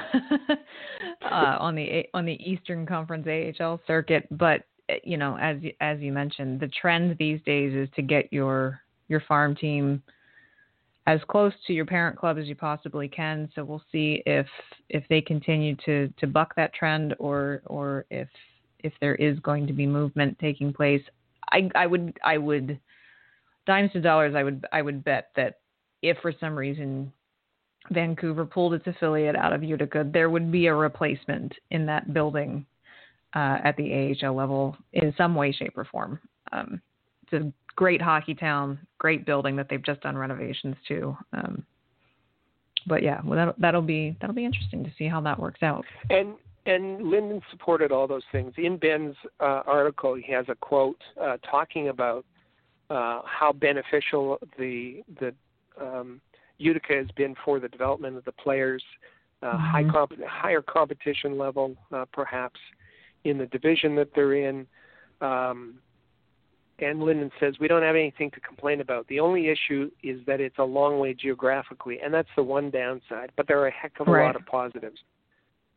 [1.31, 4.27] uh, on the on the Eastern Conference AHL circuit.
[4.31, 4.65] But
[5.03, 9.21] you know, as as you mentioned, the trend these days is to get your your
[9.27, 10.01] farm team
[11.07, 13.49] as close to your parent club as you possibly can.
[13.55, 14.47] So we'll see if
[14.89, 18.27] if they continue to to buck that trend or or if
[18.79, 21.01] if there is going to be movement taking place.
[21.51, 22.79] I I would I would
[23.65, 25.59] dimes to dollars I would I would bet that
[26.01, 27.11] if for some reason
[27.91, 32.65] Vancouver pulled its affiliate out of Utica, there would be a replacement in that building
[33.35, 36.19] uh, at the AHL level in some way, shape, or form.
[36.51, 36.81] Um,
[37.23, 41.17] it's a great hockey town, great building that they've just done renovations to.
[41.33, 41.65] Um,
[42.87, 45.85] but yeah, well, that'll, that'll be that'll be interesting to see how that works out.
[46.09, 48.53] And and Linden supported all those things.
[48.57, 52.25] In Ben's uh, article, he has a quote uh, talking about
[52.89, 55.33] uh, how beneficial the the
[55.79, 56.19] um,
[56.59, 58.83] Utica has been for the development of the players,
[59.41, 59.57] uh, mm-hmm.
[59.57, 62.59] high comp- higher competition level, uh, perhaps
[63.23, 64.67] in the division that they're in.
[65.21, 65.75] Um,
[66.79, 69.07] and Linden says we don't have anything to complain about.
[69.07, 73.31] The only issue is that it's a long way geographically, and that's the one downside.
[73.35, 74.25] But there are a heck of a right.
[74.27, 74.99] lot of positives.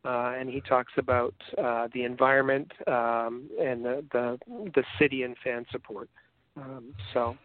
[0.04, 4.38] Uh, and he talks about uh, the environment um, and the, the
[4.74, 6.08] the city and fan support.
[6.56, 7.36] Um, so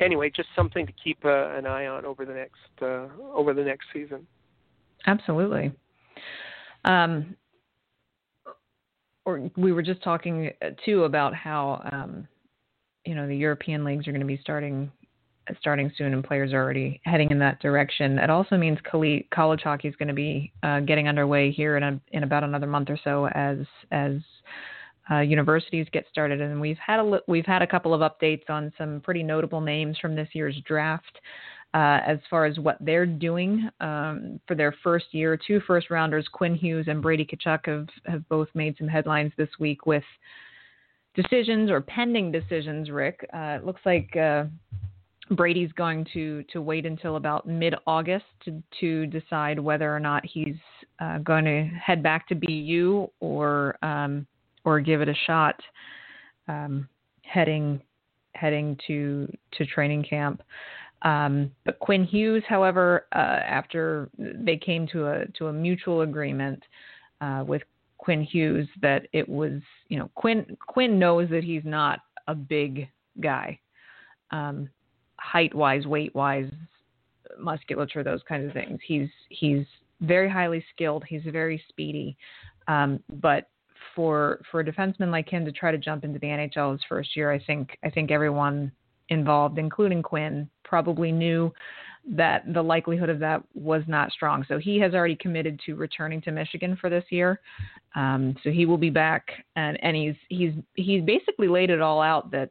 [0.00, 3.62] anyway, just something to keep uh, an eye on over the next uh, over the
[3.62, 4.26] next season.
[5.06, 5.72] Absolutely.
[6.84, 7.36] Um,
[9.24, 12.28] or we were just talking uh, too about how um,
[13.04, 14.90] you know the European leagues are going to be starting
[15.58, 18.18] starting soon, and players are already heading in that direction.
[18.18, 22.00] It also means college hockey is going to be uh, getting underway here in a,
[22.12, 23.58] in about another month or so as
[23.90, 24.12] as
[25.10, 26.40] uh, universities get started.
[26.40, 29.98] And we've had a we've had a couple of updates on some pretty notable names
[29.98, 31.20] from this year's draft.
[31.74, 35.36] Uh, as far as what they're doing um, for their first year.
[35.36, 39.48] Two first rounders, Quinn Hughes and Brady Tkachuk, have, have both made some headlines this
[39.58, 40.04] week with
[41.16, 43.28] decisions or pending decisions, Rick.
[43.34, 44.44] Uh, it looks like uh,
[45.32, 50.24] Brady's going to, to wait until about mid August to, to decide whether or not
[50.24, 50.56] he's
[51.00, 54.26] uh, going to head back to BU or um,
[54.64, 55.60] or give it a shot
[56.48, 56.88] um,
[57.22, 57.80] heading
[58.34, 60.42] heading to to training camp.
[61.02, 66.62] Um, but Quinn Hughes, however, uh, after they came to a to a mutual agreement
[67.20, 67.62] uh, with
[67.98, 72.88] Quinn Hughes that it was, you know, Quinn Quinn knows that he's not a big
[73.20, 73.58] guy,
[74.30, 74.68] um,
[75.18, 76.50] height wise, weight wise,
[77.38, 78.80] musculature, those kinds of things.
[78.86, 79.66] He's he's
[80.00, 81.04] very highly skilled.
[81.06, 82.16] He's very speedy,
[82.66, 83.50] um, but
[83.94, 87.16] for for a defenseman like him to try to jump into the NHL his first
[87.16, 88.72] year, I think I think everyone
[89.08, 91.52] involved, including Quinn, probably knew
[92.06, 94.44] that the likelihood of that was not strong.
[94.46, 97.40] So he has already committed to returning to Michigan for this year.
[97.94, 102.02] Um, so he will be back, and, and he's he's he's basically laid it all
[102.02, 102.50] out that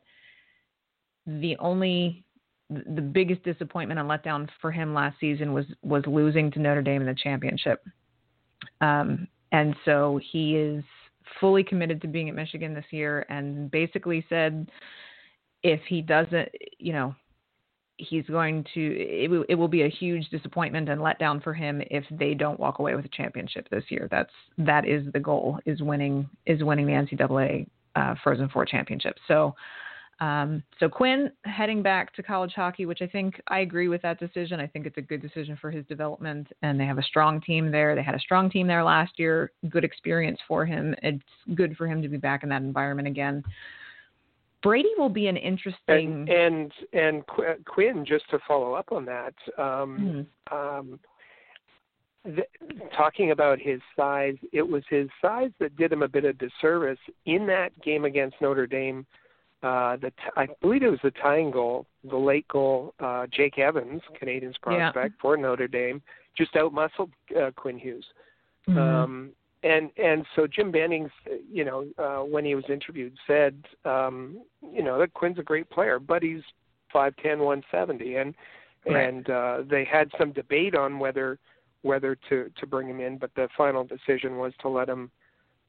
[1.25, 2.23] the only
[2.69, 7.01] the biggest disappointment and letdown for him last season was was losing to Notre Dame
[7.01, 7.83] in the championship.
[8.81, 10.83] Um, and so he is
[11.39, 14.69] fully committed to being at Michigan this year and basically said
[15.63, 17.15] if he doesn't, you know,
[17.97, 21.81] he's going to it, will, it will be a huge disappointment and letdown for him
[21.89, 24.07] if they don't walk away with a championship this year.
[24.09, 29.15] That's that is the goal is winning is winning the NCAA uh, Frozen Four championship.
[29.27, 29.55] So
[30.19, 34.19] um, so Quinn heading back to college hockey, which I think I agree with that
[34.19, 34.59] decision.
[34.59, 37.71] I think it's a good decision for his development, and they have a strong team
[37.71, 37.95] there.
[37.95, 39.51] They had a strong team there last year.
[39.69, 40.95] Good experience for him.
[41.01, 41.23] It's
[41.55, 43.43] good for him to be back in that environment again.
[44.61, 48.05] Brady will be an interesting and and, and Quinn.
[48.05, 50.55] Just to follow up on that, um, mm-hmm.
[50.55, 50.99] um,
[52.23, 52.47] th-
[52.95, 56.99] talking about his size, it was his size that did him a bit of disservice
[57.25, 59.05] in that game against Notre Dame.
[59.63, 62.93] Uh, the t- I believe it was the tying goal, the late goal.
[62.99, 65.21] Uh, Jake Evans, Canadiens prospect yeah.
[65.21, 66.01] for Notre Dame,
[66.37, 68.05] just outmuscled uh, Quinn Hughes.
[68.67, 68.77] Mm-hmm.
[68.77, 69.29] Um,
[69.63, 71.11] and and so Jim Bennings,
[71.49, 74.41] you know, uh, when he was interviewed, said, um,
[74.73, 76.41] you know, that Quinn's a great player, but he's
[76.91, 78.35] five ten, one seventy, and
[78.85, 79.07] Right.
[79.07, 81.39] and uh, they had some debate on whether
[81.83, 85.09] whether to to bring him in, but the final decision was to let him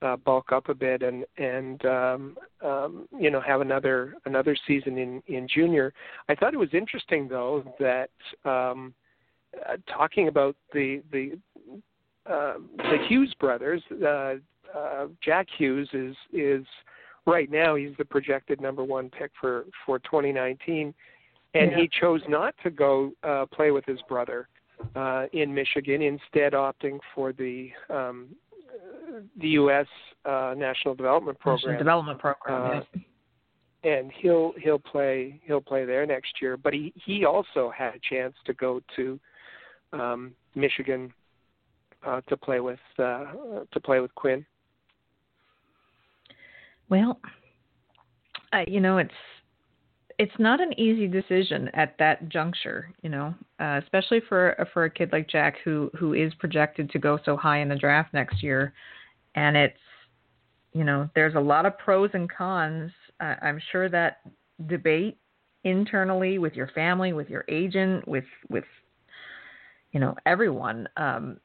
[0.05, 4.99] uh, bulk up a bit and and um, um, you know have another another season
[4.99, 5.93] in in junior.
[6.29, 8.11] I thought it was interesting though that
[8.45, 8.95] um,
[9.69, 11.39] uh, talking about the the
[12.31, 14.35] uh, the Hughes brothers, uh,
[14.77, 16.67] uh, Jack Hughes is is
[17.27, 20.93] right now he's the projected number one pick for for 2019
[21.55, 21.77] and Yeah.
[21.79, 24.49] he chose not to go uh, play with his brother
[24.97, 28.29] uh, in Michigan, instead opting for the um,
[29.41, 29.87] the U.S.
[30.25, 31.73] Uh, National Development Program.
[31.73, 32.63] National Development Program.
[32.63, 33.05] Uh, yes.
[33.85, 36.57] and he'll he'll play he'll play there next year.
[36.57, 39.19] But he he also had a chance to go to
[39.93, 41.13] um, Michigan
[42.07, 43.25] uh, to play with uh,
[43.73, 44.45] to play with Quinn.
[46.89, 47.19] Well,
[48.53, 49.11] uh, you know, it's
[50.19, 54.91] it's not an easy decision at that juncture, you know, uh, especially for for a
[54.91, 58.43] kid like Jack who who is projected to go so high in the draft next
[58.43, 58.73] year,
[59.35, 59.79] and it's
[60.73, 62.91] you know there's a lot of pros and cons.
[63.21, 64.21] Uh, I'm sure that
[64.67, 65.19] debate
[65.65, 68.65] internally with your family, with your agent, with with
[69.93, 70.89] you know everyone.
[70.97, 71.39] Um,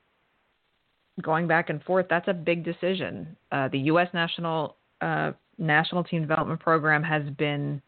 [1.21, 3.35] going back and forth, that's a big decision.
[3.51, 4.07] Uh, the U.S.
[4.13, 7.81] national uh, national team development program has been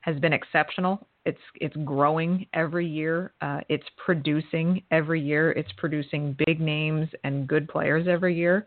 [0.00, 1.06] has been exceptional.
[1.26, 3.32] It's it's growing every year.
[3.40, 5.52] Uh, it's producing every year.
[5.52, 8.66] It's producing big names and good players every year.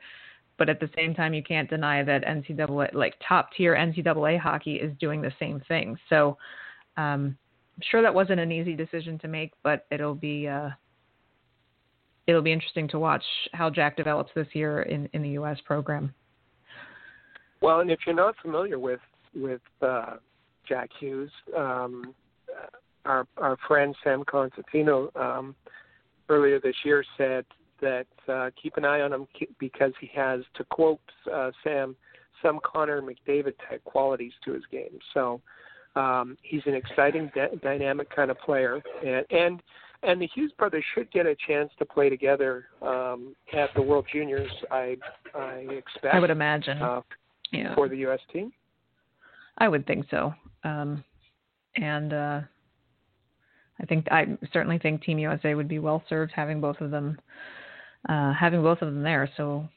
[0.57, 4.75] But at the same time, you can't deny that NCAA, like top tier NCAA hockey,
[4.75, 5.97] is doing the same thing.
[6.09, 6.37] So
[6.95, 7.35] um,
[7.75, 10.69] I'm sure that wasn't an easy decision to make, but it'll be uh,
[12.27, 15.57] it'll be interesting to watch how Jack develops this year in, in the U.S.
[15.65, 16.13] program.
[17.61, 18.99] Well, and if you're not familiar with
[19.35, 20.17] with uh,
[20.67, 22.13] Jack Hughes, um,
[23.05, 25.55] our our friend Sam Constantino um,
[26.29, 27.45] earlier this year said
[27.83, 29.27] that uh, keep an eye on him
[29.59, 30.99] because he has, to quote
[31.31, 31.95] uh, Sam,
[32.41, 34.99] some Connor McDavid type qualities to his game.
[35.13, 35.41] So
[35.95, 39.63] um, he's an exciting, d- dynamic kind of player, and and
[40.01, 44.05] and the Hughes brothers should get a chance to play together um, at the World
[44.11, 44.51] Juniors.
[44.71, 44.97] I
[45.35, 46.13] I expect.
[46.13, 46.81] I would imagine.
[46.81, 47.01] Uh,
[47.53, 47.75] yeah.
[47.75, 48.19] for the U.S.
[48.31, 48.51] team.
[49.57, 50.33] I would think so.
[50.63, 51.03] Um,
[51.75, 52.41] and uh,
[53.79, 57.19] I think I certainly think Team USA would be well served having both of them
[58.07, 59.29] uh, having both of them there.
[59.37, 59.67] So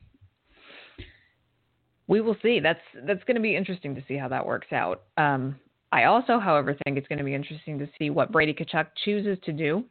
[2.07, 2.61] we will see.
[2.61, 5.03] That's that's going to be interesting to see how that works out.
[5.17, 5.57] Um,
[5.93, 9.39] I also, however, think it's going to be interesting to see what Brady Tkachuk chooses
[9.45, 9.85] to do.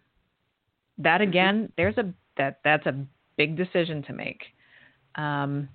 [0.98, 3.06] That again, there's a that that's a
[3.38, 4.42] big decision to make.
[5.16, 5.70] Um,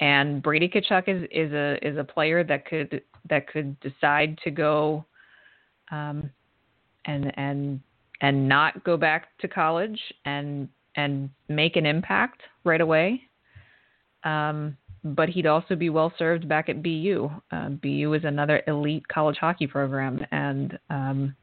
[0.00, 4.50] and Brady Tkachuk is, is a is a player that could that could decide to
[4.50, 5.04] go
[5.90, 6.30] um,
[7.04, 7.80] and and
[8.20, 13.22] and not go back to college and and make an impact right away.
[14.24, 17.28] Um, but he'd also be well served back at BU.
[17.50, 21.34] Uh, BU is another elite college hockey program, and um,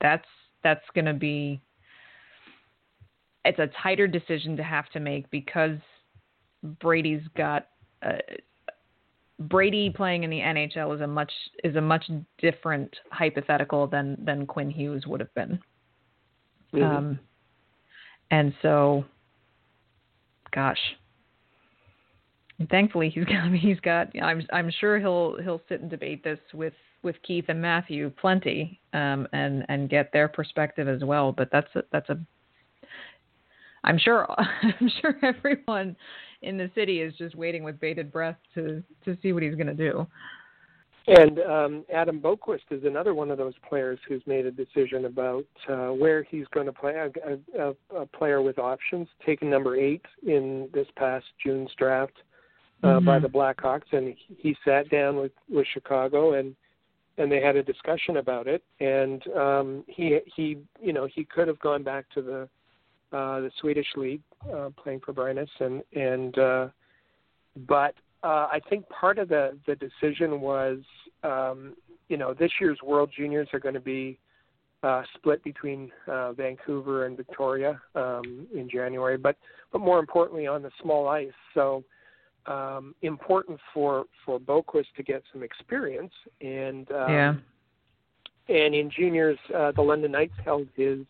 [0.00, 0.26] that's
[0.62, 1.60] that's going to be
[3.44, 5.76] it's a tighter decision to have to make because
[6.80, 7.68] Brady's got
[8.02, 8.12] uh,
[9.38, 14.46] Brady playing in the NHL is a much is a much different hypothetical than than
[14.46, 15.58] Quinn Hughes would have been.
[16.72, 16.82] Mm-hmm.
[16.82, 17.18] Um,
[18.34, 19.04] and so,
[20.52, 20.78] gosh,
[22.68, 24.08] thankfully he's got he's got.
[24.20, 26.72] I'm I'm sure he'll he'll sit and debate this with
[27.04, 31.30] with Keith and Matthew plenty, um, and and get their perspective as well.
[31.30, 32.18] But that's a, that's a.
[33.84, 35.94] I'm sure I'm sure everyone
[36.42, 39.68] in the city is just waiting with bated breath to to see what he's going
[39.68, 40.08] to do.
[41.06, 45.44] And um, Adam Boqvist is another one of those players who's made a decision about
[45.68, 46.94] uh, where he's going to play.
[46.94, 52.14] A, a, a player with options, taken number eight in this past June's draft
[52.82, 53.04] uh, Mhm.
[53.04, 56.56] by the Blackhawks, and he sat down with with Chicago and
[57.16, 58.62] and they had a discussion about it.
[58.80, 62.48] And um, he he you know he could have gone back to the
[63.16, 66.68] uh, the Swedish league uh, playing for Brynäs and and uh,
[67.68, 67.94] but
[68.24, 70.78] uh, I think part of the the decision was,
[71.22, 71.74] um,
[72.08, 74.18] you know, this year's World Juniors are going to be
[74.82, 79.36] uh, split between uh, Vancouver and Victoria um, in January, but
[79.72, 81.32] but more importantly on the small ice.
[81.52, 81.84] So
[82.46, 87.34] um, important for for Boqvist to get some experience and um, yeah.
[88.46, 91.00] And in juniors, uh, the London Knights held his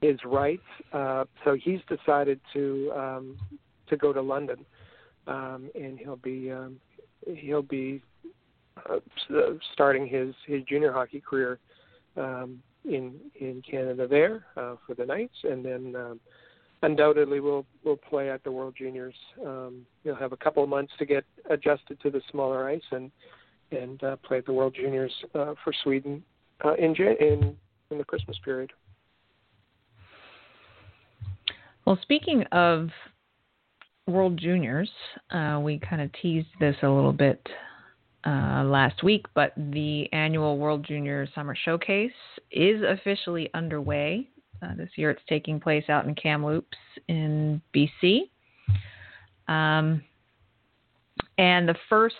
[0.00, 0.62] his rights,
[0.92, 3.36] uh, so he's decided to um,
[3.88, 4.64] to go to London,
[5.26, 6.76] um, and he'll be um,
[7.36, 8.02] he'll be
[8.88, 8.98] uh,
[9.72, 11.58] starting his his junior hockey career
[12.16, 16.20] um, in in Canada there uh, for the Knights, and then um,
[16.82, 19.14] undoubtedly will will play at the World Juniors.
[19.44, 23.10] Um, he'll have a couple of months to get adjusted to the smaller ice and
[23.70, 26.22] and uh, play at the World Juniors uh, for Sweden
[26.64, 27.56] uh, in in
[27.90, 28.72] in the Christmas period.
[31.86, 32.88] Well, speaking of
[34.06, 34.90] World Juniors,
[35.30, 37.40] uh, we kind of teased this a little bit
[38.26, 42.10] uh, last week, but the annual World Junior Summer Showcase
[42.50, 44.28] is officially underway.
[44.62, 46.76] Uh, this year it's taking place out in Kamloops
[47.08, 48.30] in BC.
[49.48, 50.02] Um,
[51.38, 52.16] and the first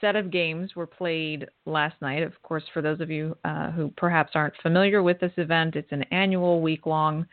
[0.00, 2.22] set of games were played last night.
[2.22, 5.92] Of course, for those of you uh, who perhaps aren't familiar with this event, it's
[5.92, 7.26] an annual week long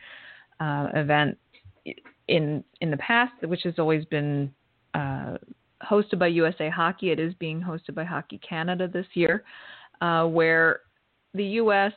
[0.60, 1.38] uh, event
[2.28, 4.52] in in the past, which has always been
[4.94, 5.38] uh,
[5.82, 7.10] hosted by USA Hockey.
[7.10, 9.44] It is being hosted by Hockey Canada this year,
[10.00, 10.80] uh, where
[11.34, 11.92] the U.S.,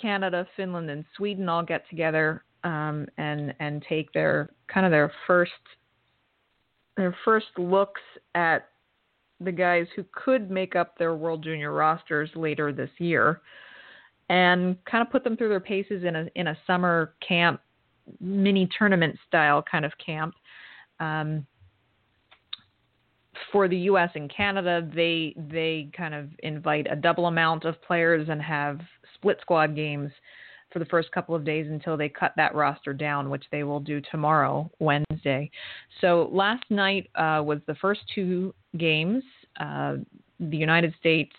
[0.00, 5.12] Canada, Finland, and Sweden all get together um, and and take their kind of their
[5.26, 5.52] first
[6.96, 8.00] their first looks
[8.34, 8.68] at
[9.40, 13.40] the guys who could make up their World Junior rosters later this year,
[14.28, 17.60] and kind of put them through their paces in a in a summer camp,
[18.20, 20.34] mini tournament style kind of camp.
[20.98, 21.46] Um,
[23.52, 24.10] for the U.S.
[24.14, 28.80] and Canada, they they kind of invite a double amount of players and have
[29.14, 30.10] split squad games
[30.72, 33.80] for the first couple of days until they cut that roster down, which they will
[33.80, 35.50] do tomorrow, Wednesday.
[36.00, 39.24] So last night uh, was the first two games.
[39.58, 39.96] Uh,
[40.38, 41.34] the United States,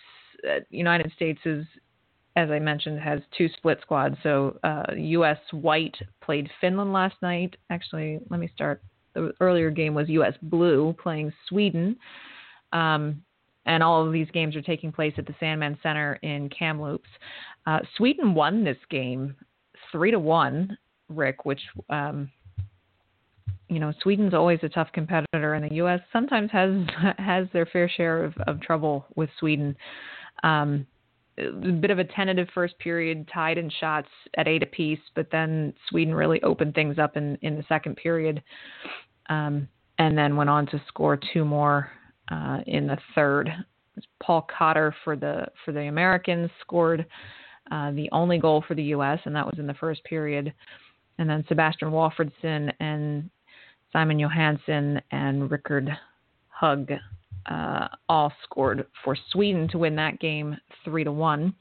[0.47, 1.65] uh, United States is,
[2.35, 4.15] as I mentioned, has two split squads.
[4.23, 4.57] So
[4.95, 5.37] U.S.
[5.51, 7.55] Uh, White played Finland last night.
[7.69, 8.81] Actually, let me start.
[9.13, 10.33] The earlier game was U.S.
[10.41, 11.97] Blue playing Sweden.
[12.71, 13.21] Um,
[13.65, 17.09] and all of these games are taking place at the Sandman Center in Kamloops.
[17.67, 19.35] Uh, Sweden won this game
[19.91, 20.77] three to one,
[21.09, 22.31] Rick, which um,
[23.67, 25.99] you know Sweden's always a tough competitor, and the U.S.
[26.11, 26.71] sometimes has
[27.17, 29.75] has their fair share of, of trouble with Sweden.
[30.43, 30.87] Um,
[31.37, 35.73] a bit of a tentative first period, tied in shots at eight apiece, but then
[35.89, 38.41] Sweden really opened things up in in the second period,
[39.29, 39.67] um,
[39.97, 41.89] and then went on to score two more
[42.31, 43.49] uh, in the third.
[44.21, 47.05] Paul Cotter for the for the Americans scored
[47.71, 49.19] uh, the only goal for the U.S.
[49.25, 50.53] and that was in the first period.
[51.17, 53.29] And then Sebastian Walfridsson and
[53.93, 55.89] Simon Johansson and Rickard
[56.47, 56.91] Hugg
[57.47, 61.53] uh, all scored for Sweden to win that game three to one.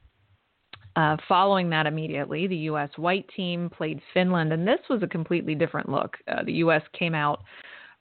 [0.96, 2.90] Uh, following that immediately, the U.S.
[2.96, 6.16] white team played Finland, and this was a completely different look.
[6.26, 6.82] Uh, the U.S.
[6.98, 7.42] came out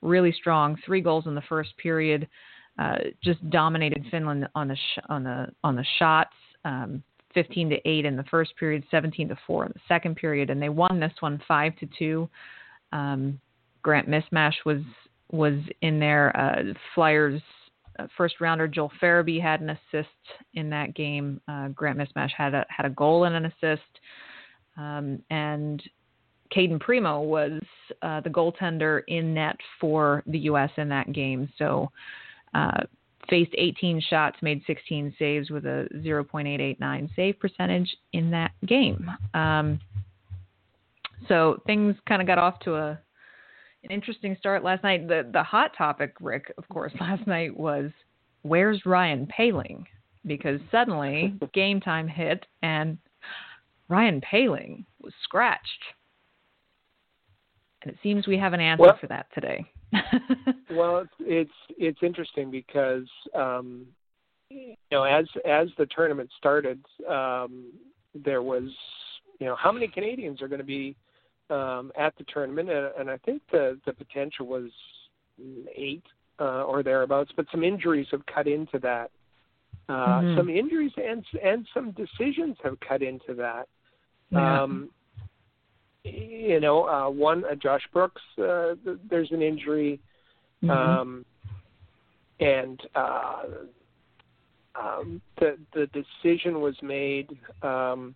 [0.02, 2.26] really strong, three goals in the first period,
[2.78, 6.34] uh, just dominated Finland on the sh- on the on the shots.
[6.64, 7.02] Um,
[7.34, 10.60] 15 to 8 in the first period, 17 to 4 in the second period, and
[10.60, 12.28] they won this one 5 to 2.
[12.92, 13.40] Um,
[13.82, 14.82] Grant Mismash was
[15.30, 16.36] was in there.
[16.36, 17.40] Uh, Flyers
[18.16, 20.08] first rounder Joel Farabee had an assist
[20.54, 21.40] in that game.
[21.48, 24.00] Uh, Grant Mismash had a had a goal and an assist,
[24.76, 25.82] um, and
[26.50, 27.60] Cayden Primeau was
[28.02, 30.70] uh, the goaltender in net for the U.S.
[30.76, 31.48] in that game.
[31.58, 31.90] So
[32.54, 32.82] uh,
[33.28, 39.08] faced 18 shots, made 16 saves with a 0.889 save percentage in that game.
[39.34, 39.80] Um,
[41.28, 42.98] so things kind of got off to a
[43.84, 45.08] an interesting start last night.
[45.08, 47.90] The the hot topic, Rick, of course, last night was
[48.42, 49.84] where's Ryan Poehling?
[50.26, 52.98] Because suddenly game time hit and
[53.88, 55.64] Ryan Poehling was scratched.
[57.82, 59.64] And it seems we have an answer well, for that today.
[60.70, 63.86] well, it's, it's it's interesting because um,
[64.50, 67.72] you know as as the tournament started, um,
[68.14, 68.64] there was
[69.38, 70.94] you know how many Canadiens are going to be
[71.50, 74.70] um, at the tournament, and, and I think the the potential was
[75.74, 76.04] eight
[76.38, 77.32] uh, or thereabouts.
[77.36, 79.10] But some injuries have cut into that.
[79.88, 80.38] Uh, mm-hmm.
[80.38, 83.68] Some injuries and and some decisions have cut into that.
[84.30, 84.62] Yeah.
[84.62, 84.90] Um,
[86.04, 88.74] you know, uh, one uh, Josh Brooks, uh,
[89.08, 90.00] there's an injury,
[90.62, 90.70] mm-hmm.
[90.70, 91.26] um,
[92.38, 93.42] and uh,
[94.80, 98.14] um, the the decision was made um,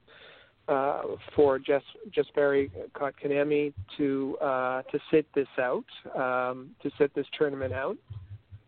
[0.69, 1.03] uh,
[1.35, 5.85] for Jess Jesperi Kotkaniemi to uh, to sit this out,
[6.15, 7.97] um, to sit this tournament out.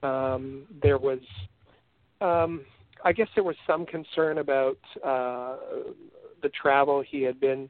[0.03, 1.21] Um, there was,
[2.21, 2.65] um,
[3.05, 5.57] I guess, there was some concern about uh,
[6.43, 7.03] the travel.
[7.09, 7.69] He had been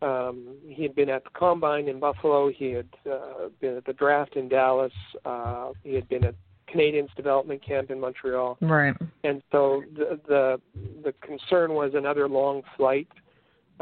[0.00, 2.50] um, he had been at the combine in Buffalo.
[2.50, 4.92] He had uh, been at the draft in Dallas.
[5.24, 6.34] Uh, he had been at
[6.74, 8.56] Canadiens development camp in Montreal.
[8.60, 8.96] Right.
[9.24, 10.60] And so the the,
[11.04, 13.08] the concern was another long flight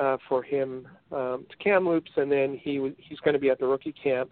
[0.01, 3.67] uh, for him um, to Kamloops, and then he he's going to be at the
[3.67, 4.31] rookie camp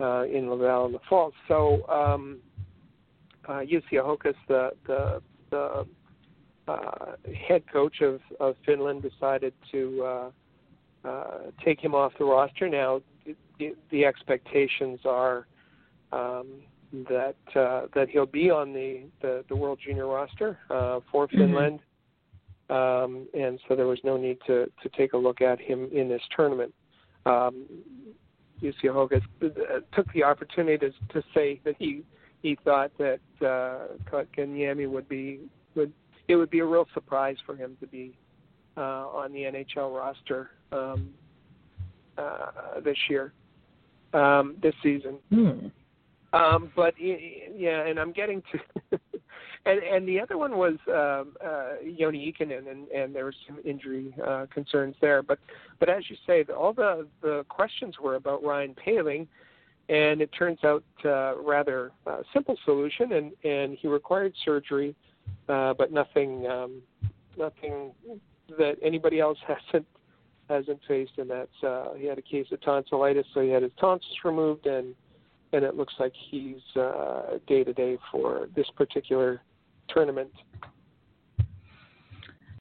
[0.00, 1.32] uh, in Laval in the fall.
[1.46, 2.38] So um,
[3.46, 5.86] uh, Jussi Ahokas, the the, the
[6.66, 7.12] uh,
[7.48, 10.30] head coach of, of Finland, decided to uh,
[11.08, 12.68] uh, take him off the roster.
[12.68, 13.00] Now
[13.58, 15.46] the, the expectations are.
[16.10, 16.46] Um,
[17.10, 21.36] that uh, that he'll be on the, the, the World Junior roster uh, for mm-hmm.
[21.36, 21.80] Finland,
[22.70, 26.08] um, and so there was no need to, to take a look at him in
[26.08, 26.74] this tournament.
[27.26, 27.66] Um,
[28.62, 29.48] Ahokas uh,
[29.94, 32.02] took the opportunity to, to say that he
[32.42, 35.40] he thought that uh, Kotkaniemi would be
[35.74, 35.92] would
[36.28, 38.16] it would be a real surprise for him to be
[38.76, 41.10] uh, on the NHL roster um,
[42.16, 43.32] uh, this year,
[44.12, 45.18] um, this season.
[45.30, 45.66] Hmm.
[46.32, 48.98] Um, but yeah, and I'm getting to,
[49.68, 53.58] and and the other one was um, uh, Joni Ikonen, and and there was some
[53.64, 55.22] injury uh, concerns there.
[55.22, 55.38] But
[55.78, 59.26] but as you say, all the the questions were about Ryan Poehling,
[59.88, 64.94] and it turns out uh, rather uh, simple solution, and and he required surgery,
[65.48, 66.82] uh, but nothing um,
[67.36, 67.92] nothing
[68.58, 69.86] that anybody else hasn't
[70.48, 73.72] hasn't faced, and that's uh, he had a case of tonsillitis, so he had his
[73.78, 74.94] tonsils removed and
[75.52, 76.60] and it looks like he's
[77.46, 79.40] day to day for this particular
[79.88, 80.30] tournament.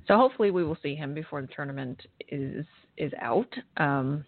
[0.07, 2.65] So hopefully we will see him before the tournament is
[2.97, 3.53] is out.
[3.77, 4.25] Um,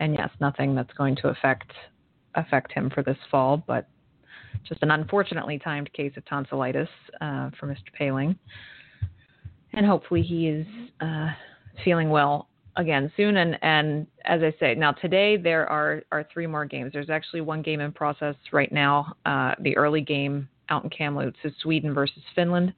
[0.00, 1.70] and yes, nothing that's going to affect
[2.34, 3.88] affect him for this fall, but
[4.68, 6.88] just an unfortunately timed case of tonsillitis
[7.20, 7.88] uh, for Mr.
[7.98, 8.36] Poehling.
[9.72, 10.66] And hopefully he is
[11.00, 11.28] uh,
[11.84, 13.38] feeling well again soon.
[13.38, 16.92] And, and as I say, now today there are, are three more games.
[16.92, 19.14] There's actually one game in process right now.
[19.24, 22.72] Uh, the early game out in Kamloops is Sweden versus Finland.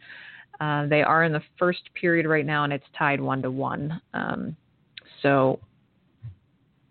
[0.61, 4.01] Uh, they are in the first period right now, and it's tied one to one.
[4.15, 4.57] Um,
[5.23, 5.61] so.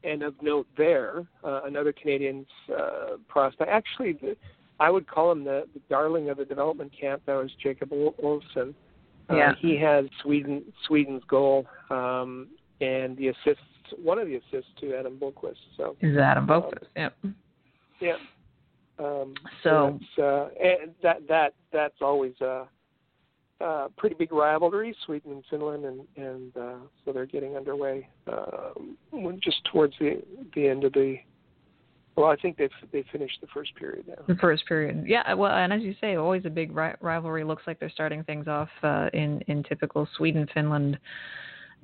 [0.04, 3.70] And of note, there uh, another Canadiens uh, prospect.
[3.70, 4.38] Actually, the,
[4.80, 7.24] I would call him the, the darling of the development camp.
[7.26, 8.74] That was Jacob Olofsson.
[9.30, 9.54] Uh, yeah.
[9.60, 11.66] he has Sweden Sweden's goal.
[11.90, 12.48] Um,
[12.80, 13.64] and the assists,
[14.02, 15.56] one of the assists to Adam Boqvist.
[15.76, 16.84] So is Adam Boqvist?
[16.84, 17.16] Um, yep.
[18.00, 18.16] Yeah.
[19.00, 22.68] Um, so, uh, and that that that's always a,
[23.62, 26.76] a pretty big rivalry, Sweden and Finland, and and uh,
[27.06, 28.98] so they're getting underway um,
[29.44, 30.22] just towards the
[30.56, 31.18] the end of the.
[32.16, 34.24] Well, I think they've they finished the first period now.
[34.28, 35.32] The first period, yeah.
[35.36, 37.44] Well, and as you say, always a big ri- rivalry.
[37.44, 40.98] Looks like they're starting things off uh, in in typical Sweden Finland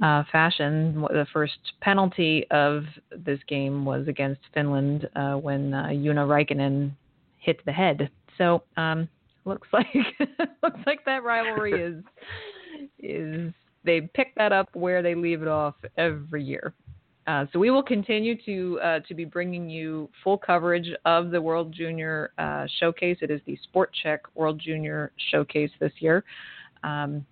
[0.01, 1.05] uh, fashion.
[1.11, 2.85] The first penalty of
[3.15, 6.91] this game was against Finland uh, when uh, Joona Räikkönen
[7.43, 8.09] hit the head.
[8.37, 9.07] So um,
[9.45, 9.87] looks like
[10.63, 12.03] looks like that rivalry is
[12.99, 16.73] is they pick that up where they leave it off every year.
[17.25, 21.41] Uh, so we will continue to uh, to be bringing you full coverage of the
[21.41, 23.17] World Junior uh, Showcase.
[23.21, 26.23] It is the Sport Chek World Junior Showcase this year.
[26.83, 27.25] Um,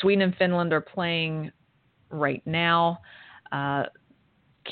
[0.00, 1.52] Sweden and Finland are playing
[2.10, 2.98] right now.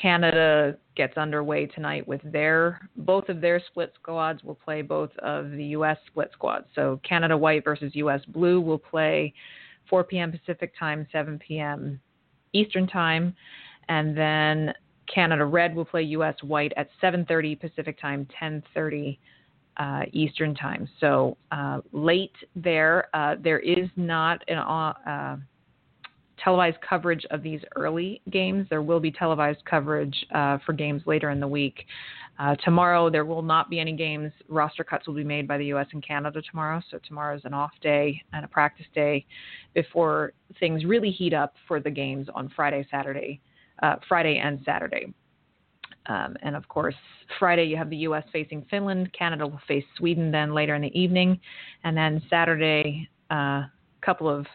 [0.01, 5.51] Canada gets underway tonight with their both of their split squads will play both of
[5.51, 5.96] the U.S.
[6.07, 6.66] split squads.
[6.74, 8.20] So Canada White versus U.S.
[8.28, 9.32] Blue will play
[9.90, 10.32] 4 p.m.
[10.32, 12.01] Pacific time, 7 p.m.
[12.53, 13.34] Eastern time,
[13.88, 14.72] and then
[15.12, 16.34] Canada Red will play U.S.
[16.42, 19.18] White at 7:30 Pacific time, 10:30
[19.78, 20.88] uh, Eastern time.
[21.01, 25.36] So uh, late there, uh, there is not an uh, uh,
[26.43, 28.66] televised coverage of these early games.
[28.70, 31.84] There will be televised coverage uh, for games later in the week.
[32.64, 34.32] tomorrow, there will not be any games.
[34.49, 35.86] Roster cuts will be made by the U.S.
[35.93, 36.80] and Canada tomorrow.
[36.91, 39.26] So tomorrow is an off day and a practice day
[39.74, 43.41] before things really heat up for the games on Friday, Saturday,
[44.09, 45.12] Friday and Saturday.
[46.09, 46.95] Um, and of course,
[47.39, 48.24] Friday you have the U.S.
[48.32, 49.12] facing Finland.
[49.12, 51.39] Canada will face Sweden then later in the evening,
[51.84, 53.62] and then Saturday, a uh,
[54.01, 54.47] couple of,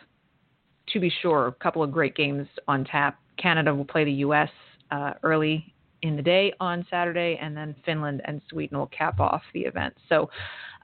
[0.92, 3.20] to be sure, a couple of great games on tap.
[3.38, 4.50] Canada will play the U.S.
[4.92, 9.42] Uh, early in the day on Saturday, and then Finland and Sweden will cap off
[9.54, 9.94] the event.
[10.10, 10.30] So.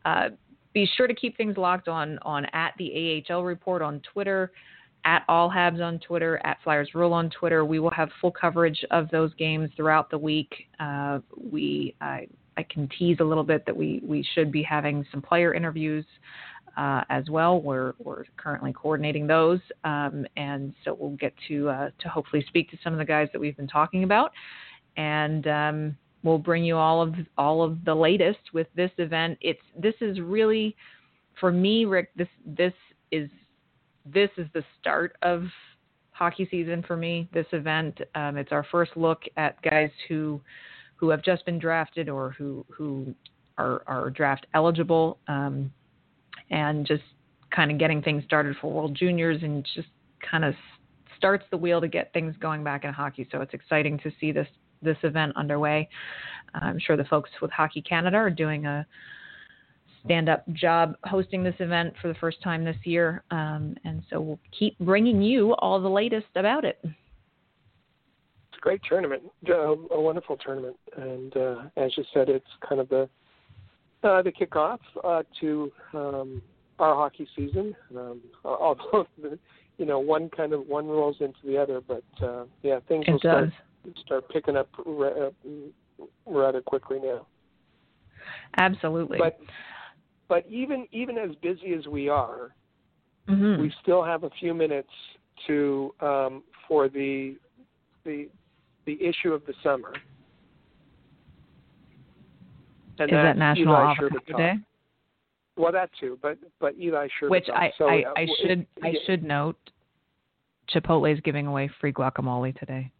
[0.06, 0.30] Uh,
[0.72, 4.52] be sure to keep things locked on on at the AHL report on Twitter
[5.06, 7.66] at All Habs on Twitter, at Flyers Rule on Twitter.
[7.66, 10.54] We will have full coverage of those games throughout the week.
[10.80, 11.20] Uh,
[11.52, 12.28] we I,
[12.58, 16.06] I can tease a little bit that we we should be having some player interviews.
[16.78, 21.90] Uh, as well, we're we're currently coordinating those, um, and so we'll get to uh,
[22.00, 24.32] to hopefully speak to some of the guys that we've been talking about,
[24.98, 29.38] and um, we'll bring you all of all of the latest with this event.
[29.42, 30.76] It's this is really
[31.40, 32.12] for me, Rick.
[32.16, 32.74] This this
[33.12, 33.30] is
[34.06, 35.44] this is the start of
[36.12, 37.30] hockey season for me.
[37.34, 40.42] This event, um, it's our first look at guys who
[40.96, 43.14] who have just been drafted or who who
[43.58, 45.72] are are draft eligible, um,
[46.52, 47.04] and just
[47.56, 49.90] kind of getting things started for World Juniors and just
[50.30, 50.54] kind of
[51.18, 53.28] starts the wheel to get things going back in hockey.
[53.32, 54.48] So it's exciting to see this
[54.82, 55.90] this event underway.
[56.54, 58.86] I'm sure the folks with Hockey Canada are doing a
[60.06, 63.24] stand up job hosting this event for the first time this year.
[63.32, 66.80] Um, and so we'll keep bringing you all the latest about it.
[66.84, 70.78] It's a great tournament, uh, a wonderful tournament.
[70.96, 73.10] And uh, as you said, it's kind of the
[74.04, 76.42] uh, the kickoff uh, to um,
[76.80, 77.76] our hockey season.
[77.96, 79.08] Um, although,
[79.78, 83.12] you know, one kind of one rolls into the other, but uh, yeah, things it
[83.12, 83.50] will does.
[83.50, 83.50] start
[84.06, 85.30] start picking up ra-
[86.26, 87.26] rather quickly now.
[88.58, 89.18] Absolutely.
[89.18, 89.40] But
[90.28, 92.56] but even even as busy as we are,
[93.28, 93.62] mm-hmm.
[93.62, 94.90] we still have a few minutes
[95.48, 97.36] to um, for the
[98.06, 98.30] the
[98.86, 99.94] the issue of the summer.
[103.00, 104.38] And Is that National Eli Avocado Sherbatov.
[104.38, 104.54] Day?
[105.56, 107.30] Well, that too, but but Eli Sherbatov.
[107.30, 109.58] Which I, so, I, I should I should note
[110.74, 112.92] Chipotle is giving away free guacamole today.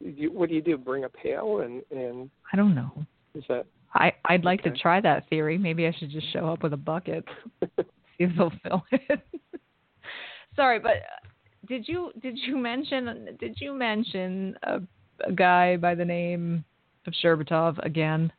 [0.00, 0.76] You, what do you do?
[0.76, 2.90] Bring a pail and and I don't know.
[3.34, 5.56] is that I I'd like to try that theory.
[5.56, 7.24] Maybe I should just show up with a bucket,
[7.78, 7.84] see
[8.18, 9.20] if they'll fill it.
[10.56, 11.02] Sorry, but
[11.66, 14.80] did you did you mention did you mention a,
[15.26, 16.64] a guy by the name
[17.06, 18.32] of Sherbatov again?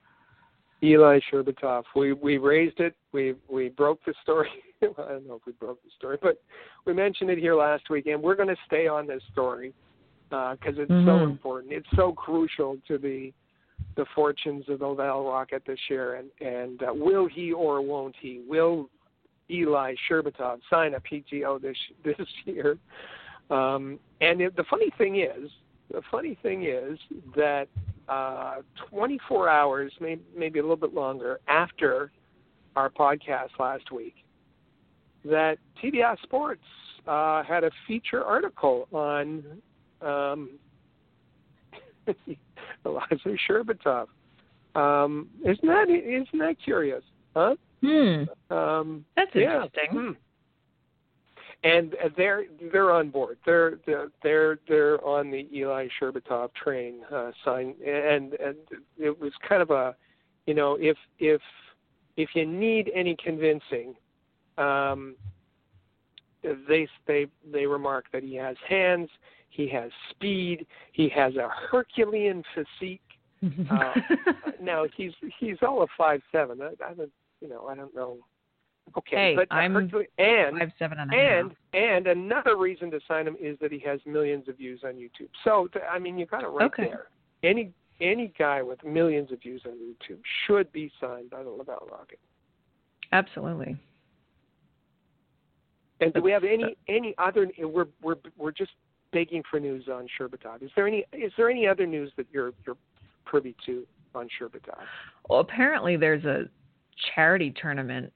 [0.84, 1.84] Eli Sherbatov.
[1.96, 2.96] We we raised it.
[3.12, 4.50] We we broke the story.
[4.84, 6.42] I don't know if we broke the story, but
[6.86, 9.74] we mentioned it here last week, and we're going to stay on this story
[10.30, 11.32] because it's so Mhm.
[11.32, 11.74] important.
[11.74, 13.34] It's so crucial to the
[13.96, 18.16] the fortunes of the Laval Rocket this year, and and uh, will he or won't
[18.18, 18.42] he?
[18.48, 18.90] Will
[19.50, 22.78] Eli Sherbatov sign a PTO this this year?
[23.50, 25.50] Um, and it, the funny thing is,
[25.92, 27.00] the funny thing is
[27.36, 27.68] that
[28.10, 28.56] uh,
[28.90, 32.12] 24 hours, maybe, maybe a little bit longer, after
[32.76, 34.16] our podcast last week,
[35.24, 36.62] that TBS Sports
[37.08, 39.44] uh, had a feature article on
[40.02, 40.50] um,
[42.86, 44.08] Eliza Sherbatov.
[44.76, 47.04] Um, isn't that isn't that curious,
[47.36, 47.56] huh?
[47.82, 49.64] Hmm, Um, that's yeah.
[49.64, 49.90] interesting.
[49.92, 50.12] Hmm.
[51.64, 53.38] And they're they're on board.
[53.46, 57.00] They're they're they're, they're on the Eli Sherbatov train.
[57.12, 58.56] Uh, sign and and
[58.98, 59.96] it was kind of a,
[60.46, 61.42] you know, if if
[62.18, 63.96] if you need any convincing,
[64.58, 65.16] um,
[66.68, 69.10] they they they remark that he has hands,
[69.50, 73.02] he has speed, he has a Herculean physique.
[73.70, 73.94] Uh,
[74.60, 76.60] now he's he's all of five seven.
[76.62, 78.18] I, I don't you know I don't know.
[78.98, 81.46] Okay, Hey, but I'm Hercule- and Five seven and a half.
[81.46, 84.94] and and another reason to sign him is that he has millions of views on
[84.94, 85.30] YouTube.
[85.44, 86.86] So I mean, you got it right Okay.
[86.86, 87.08] there.
[87.44, 91.88] Any any guy with millions of views on YouTube should be signed by the Laval
[91.92, 92.20] Rocket.
[93.12, 93.78] Absolutely.
[96.02, 97.50] And do we have any uh, any other?
[97.58, 98.72] We're we're we're just
[99.12, 100.62] begging for news on Sherbatov.
[100.62, 102.78] Is there any is there any other news that you're you're
[103.26, 104.78] privy to on Sherbatov?
[105.30, 106.50] Well, apparently there's a
[107.14, 108.12] charity tournament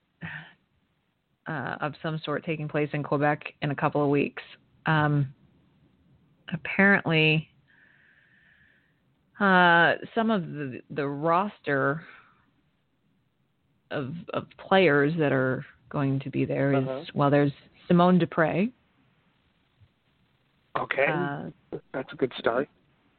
[1.50, 4.44] uh, of some sort taking place in Quebec in a couple of weeks.
[4.86, 5.34] Um,
[6.54, 7.50] apparently,
[9.40, 12.04] uh, some of the, the roster
[13.92, 17.04] of of players that are going to be there is Uh-huh.
[17.16, 17.52] well, there's
[17.88, 18.68] Simone Dupre,
[20.78, 21.50] Okay, uh,
[21.94, 22.70] that's a good start.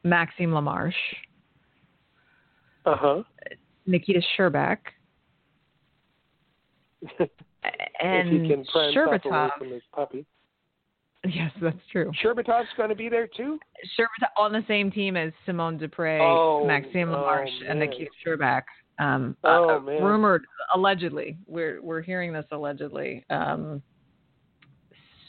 [0.03, 0.93] Maxime Lamarche,
[2.85, 3.23] Uh huh.
[3.85, 4.77] Nikita Sherbak,
[7.63, 9.49] and if he can pry himself away Sherbatov.
[9.57, 10.25] from his puppy.
[11.23, 12.11] Yes, that's true.
[12.23, 13.59] Sherbatov's going to be there too.
[13.97, 17.89] Sherbak on the same team as Simone Dupre, Oh, Maxime oh, Lamarche, and man.
[17.89, 18.63] Nikita Sherbak.
[18.97, 20.01] Um, Oh, uh, man.
[20.03, 21.37] rumored, allegedly.
[21.47, 23.23] We're we're hearing this allegedly.
[23.29, 23.83] Um,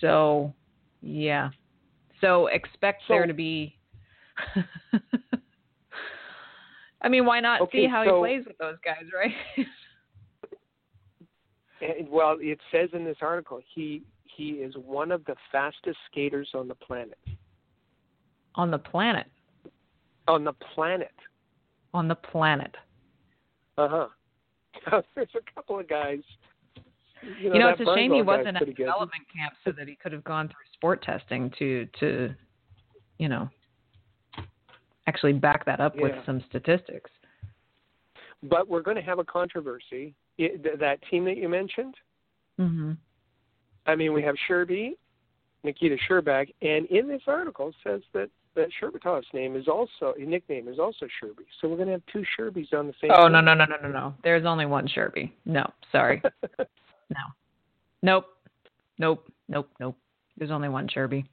[0.01, 0.55] so,
[1.03, 1.51] yeah.
[2.22, 3.76] So expect So- there to be.
[7.03, 9.35] I mean, why not Okay, see how so- he plays with those guys, right?
[11.83, 14.03] And, well, it says in this article he
[14.37, 17.18] he is one of the fastest skaters on the planet.
[18.55, 19.26] On the planet.
[20.28, 21.12] On the planet.
[21.93, 22.74] On the planet.
[23.76, 23.89] Uh
[24.91, 25.03] huh.
[25.14, 26.20] There's a couple of guys.
[27.39, 28.76] You know, you know it's a shame he wasn't at good.
[28.76, 32.35] development camp so that he could have gone through sport testing to to,
[33.18, 33.49] you know,
[35.07, 37.11] actually back that up with some statistics.
[38.43, 40.14] But we're going to have a controversy.
[40.78, 41.95] That team that you mentioned.
[42.61, 42.93] Mm-hmm.
[43.86, 44.93] I mean, we have Sherby,
[45.64, 50.68] Nikita Sherbak, and in this article says that that Sherbatov's name is also his nickname
[50.68, 51.45] is also Sherby.
[51.61, 53.11] So we're going to have two Sherbys on the same.
[53.16, 54.14] Oh no no no no no no!
[54.22, 55.32] There's only one Sherby.
[55.45, 56.22] No, sorry.
[57.12, 57.20] No.
[58.03, 58.24] Nope.
[58.99, 59.28] Nope.
[59.49, 59.70] Nope.
[59.78, 59.97] Nope.
[60.36, 61.24] There's only one Sherby.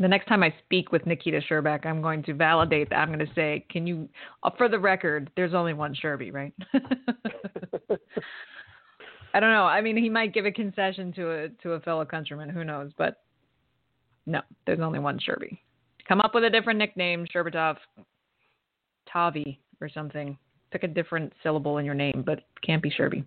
[0.00, 2.96] The next time I speak with Nikita Sherbak, I'm going to validate that.
[2.96, 4.08] I'm going to say, can you,
[4.44, 6.52] uh, for the record, there's only one Sherby, right?
[9.34, 9.64] I don't know.
[9.64, 12.48] I mean, he might give a concession to a to a fellow countryman.
[12.48, 12.92] Who knows?
[12.96, 13.22] But
[14.26, 15.58] no, there's only one Sherby.
[16.06, 17.76] Come up with a different nickname, Sherbatov,
[19.12, 20.38] Tavi, or something.
[20.70, 23.24] Pick a different syllable in your name, but can't be Sherby.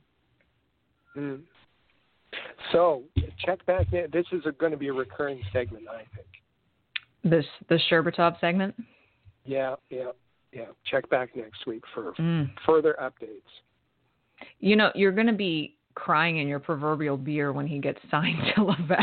[1.18, 1.42] Mm.
[2.72, 3.04] So
[3.46, 3.90] check back.
[3.92, 6.28] This is going to be a recurring segment, I think.
[7.24, 8.76] This the Sherbatov segment.
[9.46, 10.12] Yeah, yeah,
[10.52, 10.66] yeah.
[10.86, 12.50] Check back next week for Mm.
[12.66, 13.42] further updates.
[14.60, 18.38] You know, you're going to be crying in your proverbial beer when he gets signed
[18.56, 18.98] to Laval.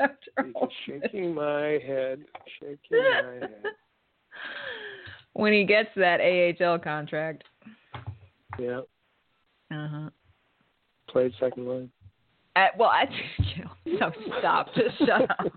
[0.00, 0.16] After
[0.56, 1.02] all Just this.
[1.02, 2.24] shaking my head,
[2.58, 3.62] shaking my head.
[5.34, 7.44] when he gets that AHL contract.
[8.58, 8.80] Yeah,
[9.70, 10.10] Uh huh.
[11.08, 11.90] played second line.
[12.56, 13.04] Uh, well, I
[13.84, 14.74] you know, so stop.
[14.74, 15.52] Just shut up.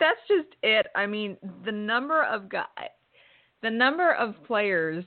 [0.00, 0.86] That's just it.
[0.96, 2.66] I mean, the number of guys,
[3.62, 5.04] the number of players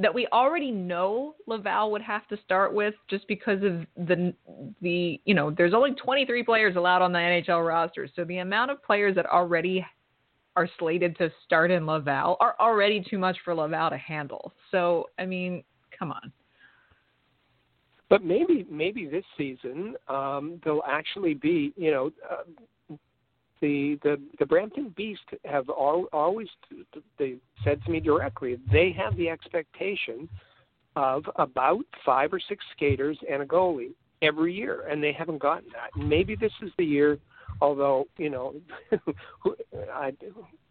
[0.00, 4.34] that we already know Laval would have to start with, just because of the
[4.80, 8.70] the you know, there's only 23 players allowed on the NHL roster, so the amount
[8.70, 9.84] of players that already
[10.56, 14.52] are slated to start in Laval are already too much for Laval to handle.
[14.72, 15.62] So, I mean,
[15.96, 16.32] come on.
[18.08, 22.42] But maybe maybe this season um, there'll actually be you know uh,
[23.60, 26.48] the the the Brampton Beast have al- always
[27.18, 30.28] they said to me directly they have the expectation
[30.96, 33.92] of about five or six skaters and a goalie
[34.22, 35.90] every year, and they haven't gotten that.
[35.96, 37.18] Maybe this is the year.
[37.60, 38.54] Although you know,
[39.42, 39.56] who,
[39.92, 40.12] I,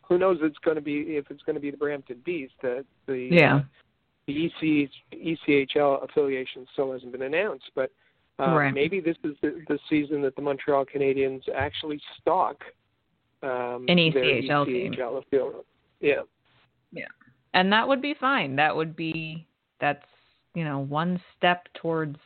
[0.02, 0.40] who knows?
[0.42, 2.54] It's going to be if it's going to be the Brampton Beast.
[2.62, 3.62] The the Yeah.
[4.28, 7.92] the EC, ECHL affiliation still hasn't been announced, but
[8.40, 8.74] uh, Right.
[8.74, 12.64] maybe this is the, the season that the Montreal Canadiens actually stock
[13.44, 14.94] um, An ECHL team.
[14.94, 15.66] Affiliate.
[16.92, 17.06] Yeah,
[17.54, 18.56] and that would be fine.
[18.56, 19.48] That would be
[19.80, 20.06] that's
[20.56, 22.18] you know one step towards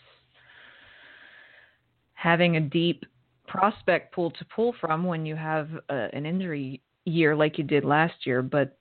[2.14, 3.04] having a deep
[3.48, 7.84] prospect pool to pull from when you have uh, an injury year like you did
[7.84, 8.42] last year.
[8.42, 8.78] But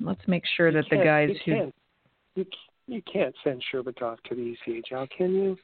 [0.00, 1.74] let's make sure that the guys you who can't,
[2.34, 2.46] you,
[2.86, 5.56] you can't send Sherbatov to the ECHL, can you?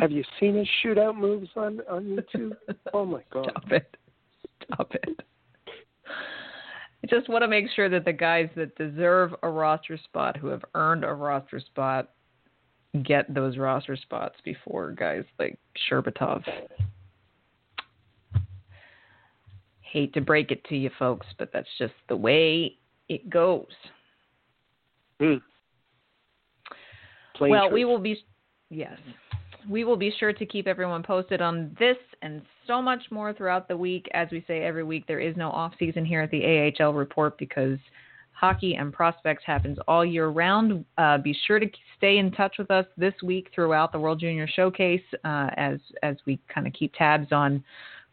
[0.00, 2.56] Have you seen his shootout moves on on YouTube?
[2.94, 3.50] Oh my god!
[3.50, 3.96] stop it,
[4.64, 5.20] stop it.
[6.06, 10.48] I just want to make sure that the guys that deserve a roster spot, who
[10.48, 12.10] have earned a roster spot,
[13.04, 15.58] get those roster spots before guys like
[15.88, 16.42] Sherbatov.
[19.80, 22.76] Hate to break it to you folks, but that's just the way
[23.08, 23.66] it goes.
[25.20, 25.36] Hmm.
[27.40, 27.72] Well, truth.
[27.72, 28.18] we will be
[28.70, 28.98] yes.
[29.68, 33.68] We will be sure to keep everyone posted on this and so much more throughout
[33.68, 34.06] the week.
[34.14, 37.36] As we say every week, there is no off season here at the AHL report
[37.38, 37.78] because
[38.32, 40.84] hockey and prospects happens all year round.
[40.96, 41.66] Uh, be sure to
[41.96, 46.16] stay in touch with us this week throughout the World Junior Showcase uh, as as
[46.24, 47.62] we kind of keep tabs on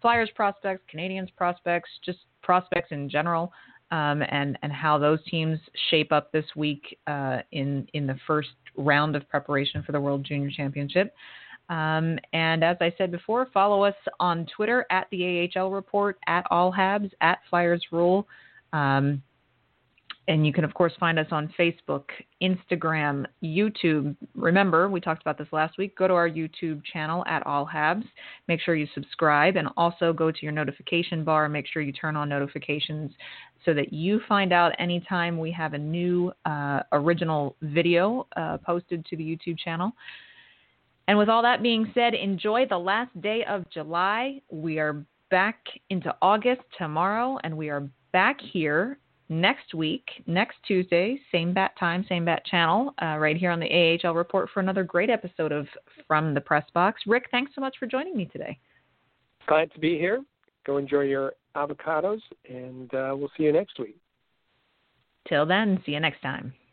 [0.01, 3.51] Flyers prospects, Canadiens prospects, just prospects in general,
[3.91, 8.49] um, and and how those teams shape up this week uh, in in the first
[8.78, 11.14] round of preparation for the World Junior Championship.
[11.70, 16.45] Um, and as I said before, follow us on Twitter at the AHL Report, at
[16.51, 18.28] All Habs, at Flyers Rule.
[18.74, 19.22] Um,
[20.28, 22.05] and you can, of course, find us on Facebook,
[22.41, 24.16] Instagram, YouTube.
[24.34, 25.95] Remember, we talked about this last week.
[25.95, 28.03] Go to our YouTube channel at All Habs.
[28.47, 32.16] Make sure you subscribe and also go to your notification bar make sure you turn
[32.16, 33.11] on notifications
[33.66, 39.05] so that you find out anytime we have a new uh, original video uh, posted
[39.05, 39.91] to the YouTube channel.
[41.08, 44.41] And with all that being said, enjoy the last day of July.
[44.49, 45.58] We are back
[45.89, 48.97] into August tomorrow, and we are back here
[49.30, 53.99] next week, next Tuesday, same bat time, same bat channel, uh, right here on the
[54.03, 55.68] AHL Report for another great episode of
[56.08, 57.01] From the Press Box.
[57.08, 58.58] Rick, thanks so much for joining me today.
[59.47, 60.24] Glad to be here.
[60.66, 63.97] Go enjoy your avocados, and uh, we'll see you next week.
[65.28, 66.53] Till then, see you next time.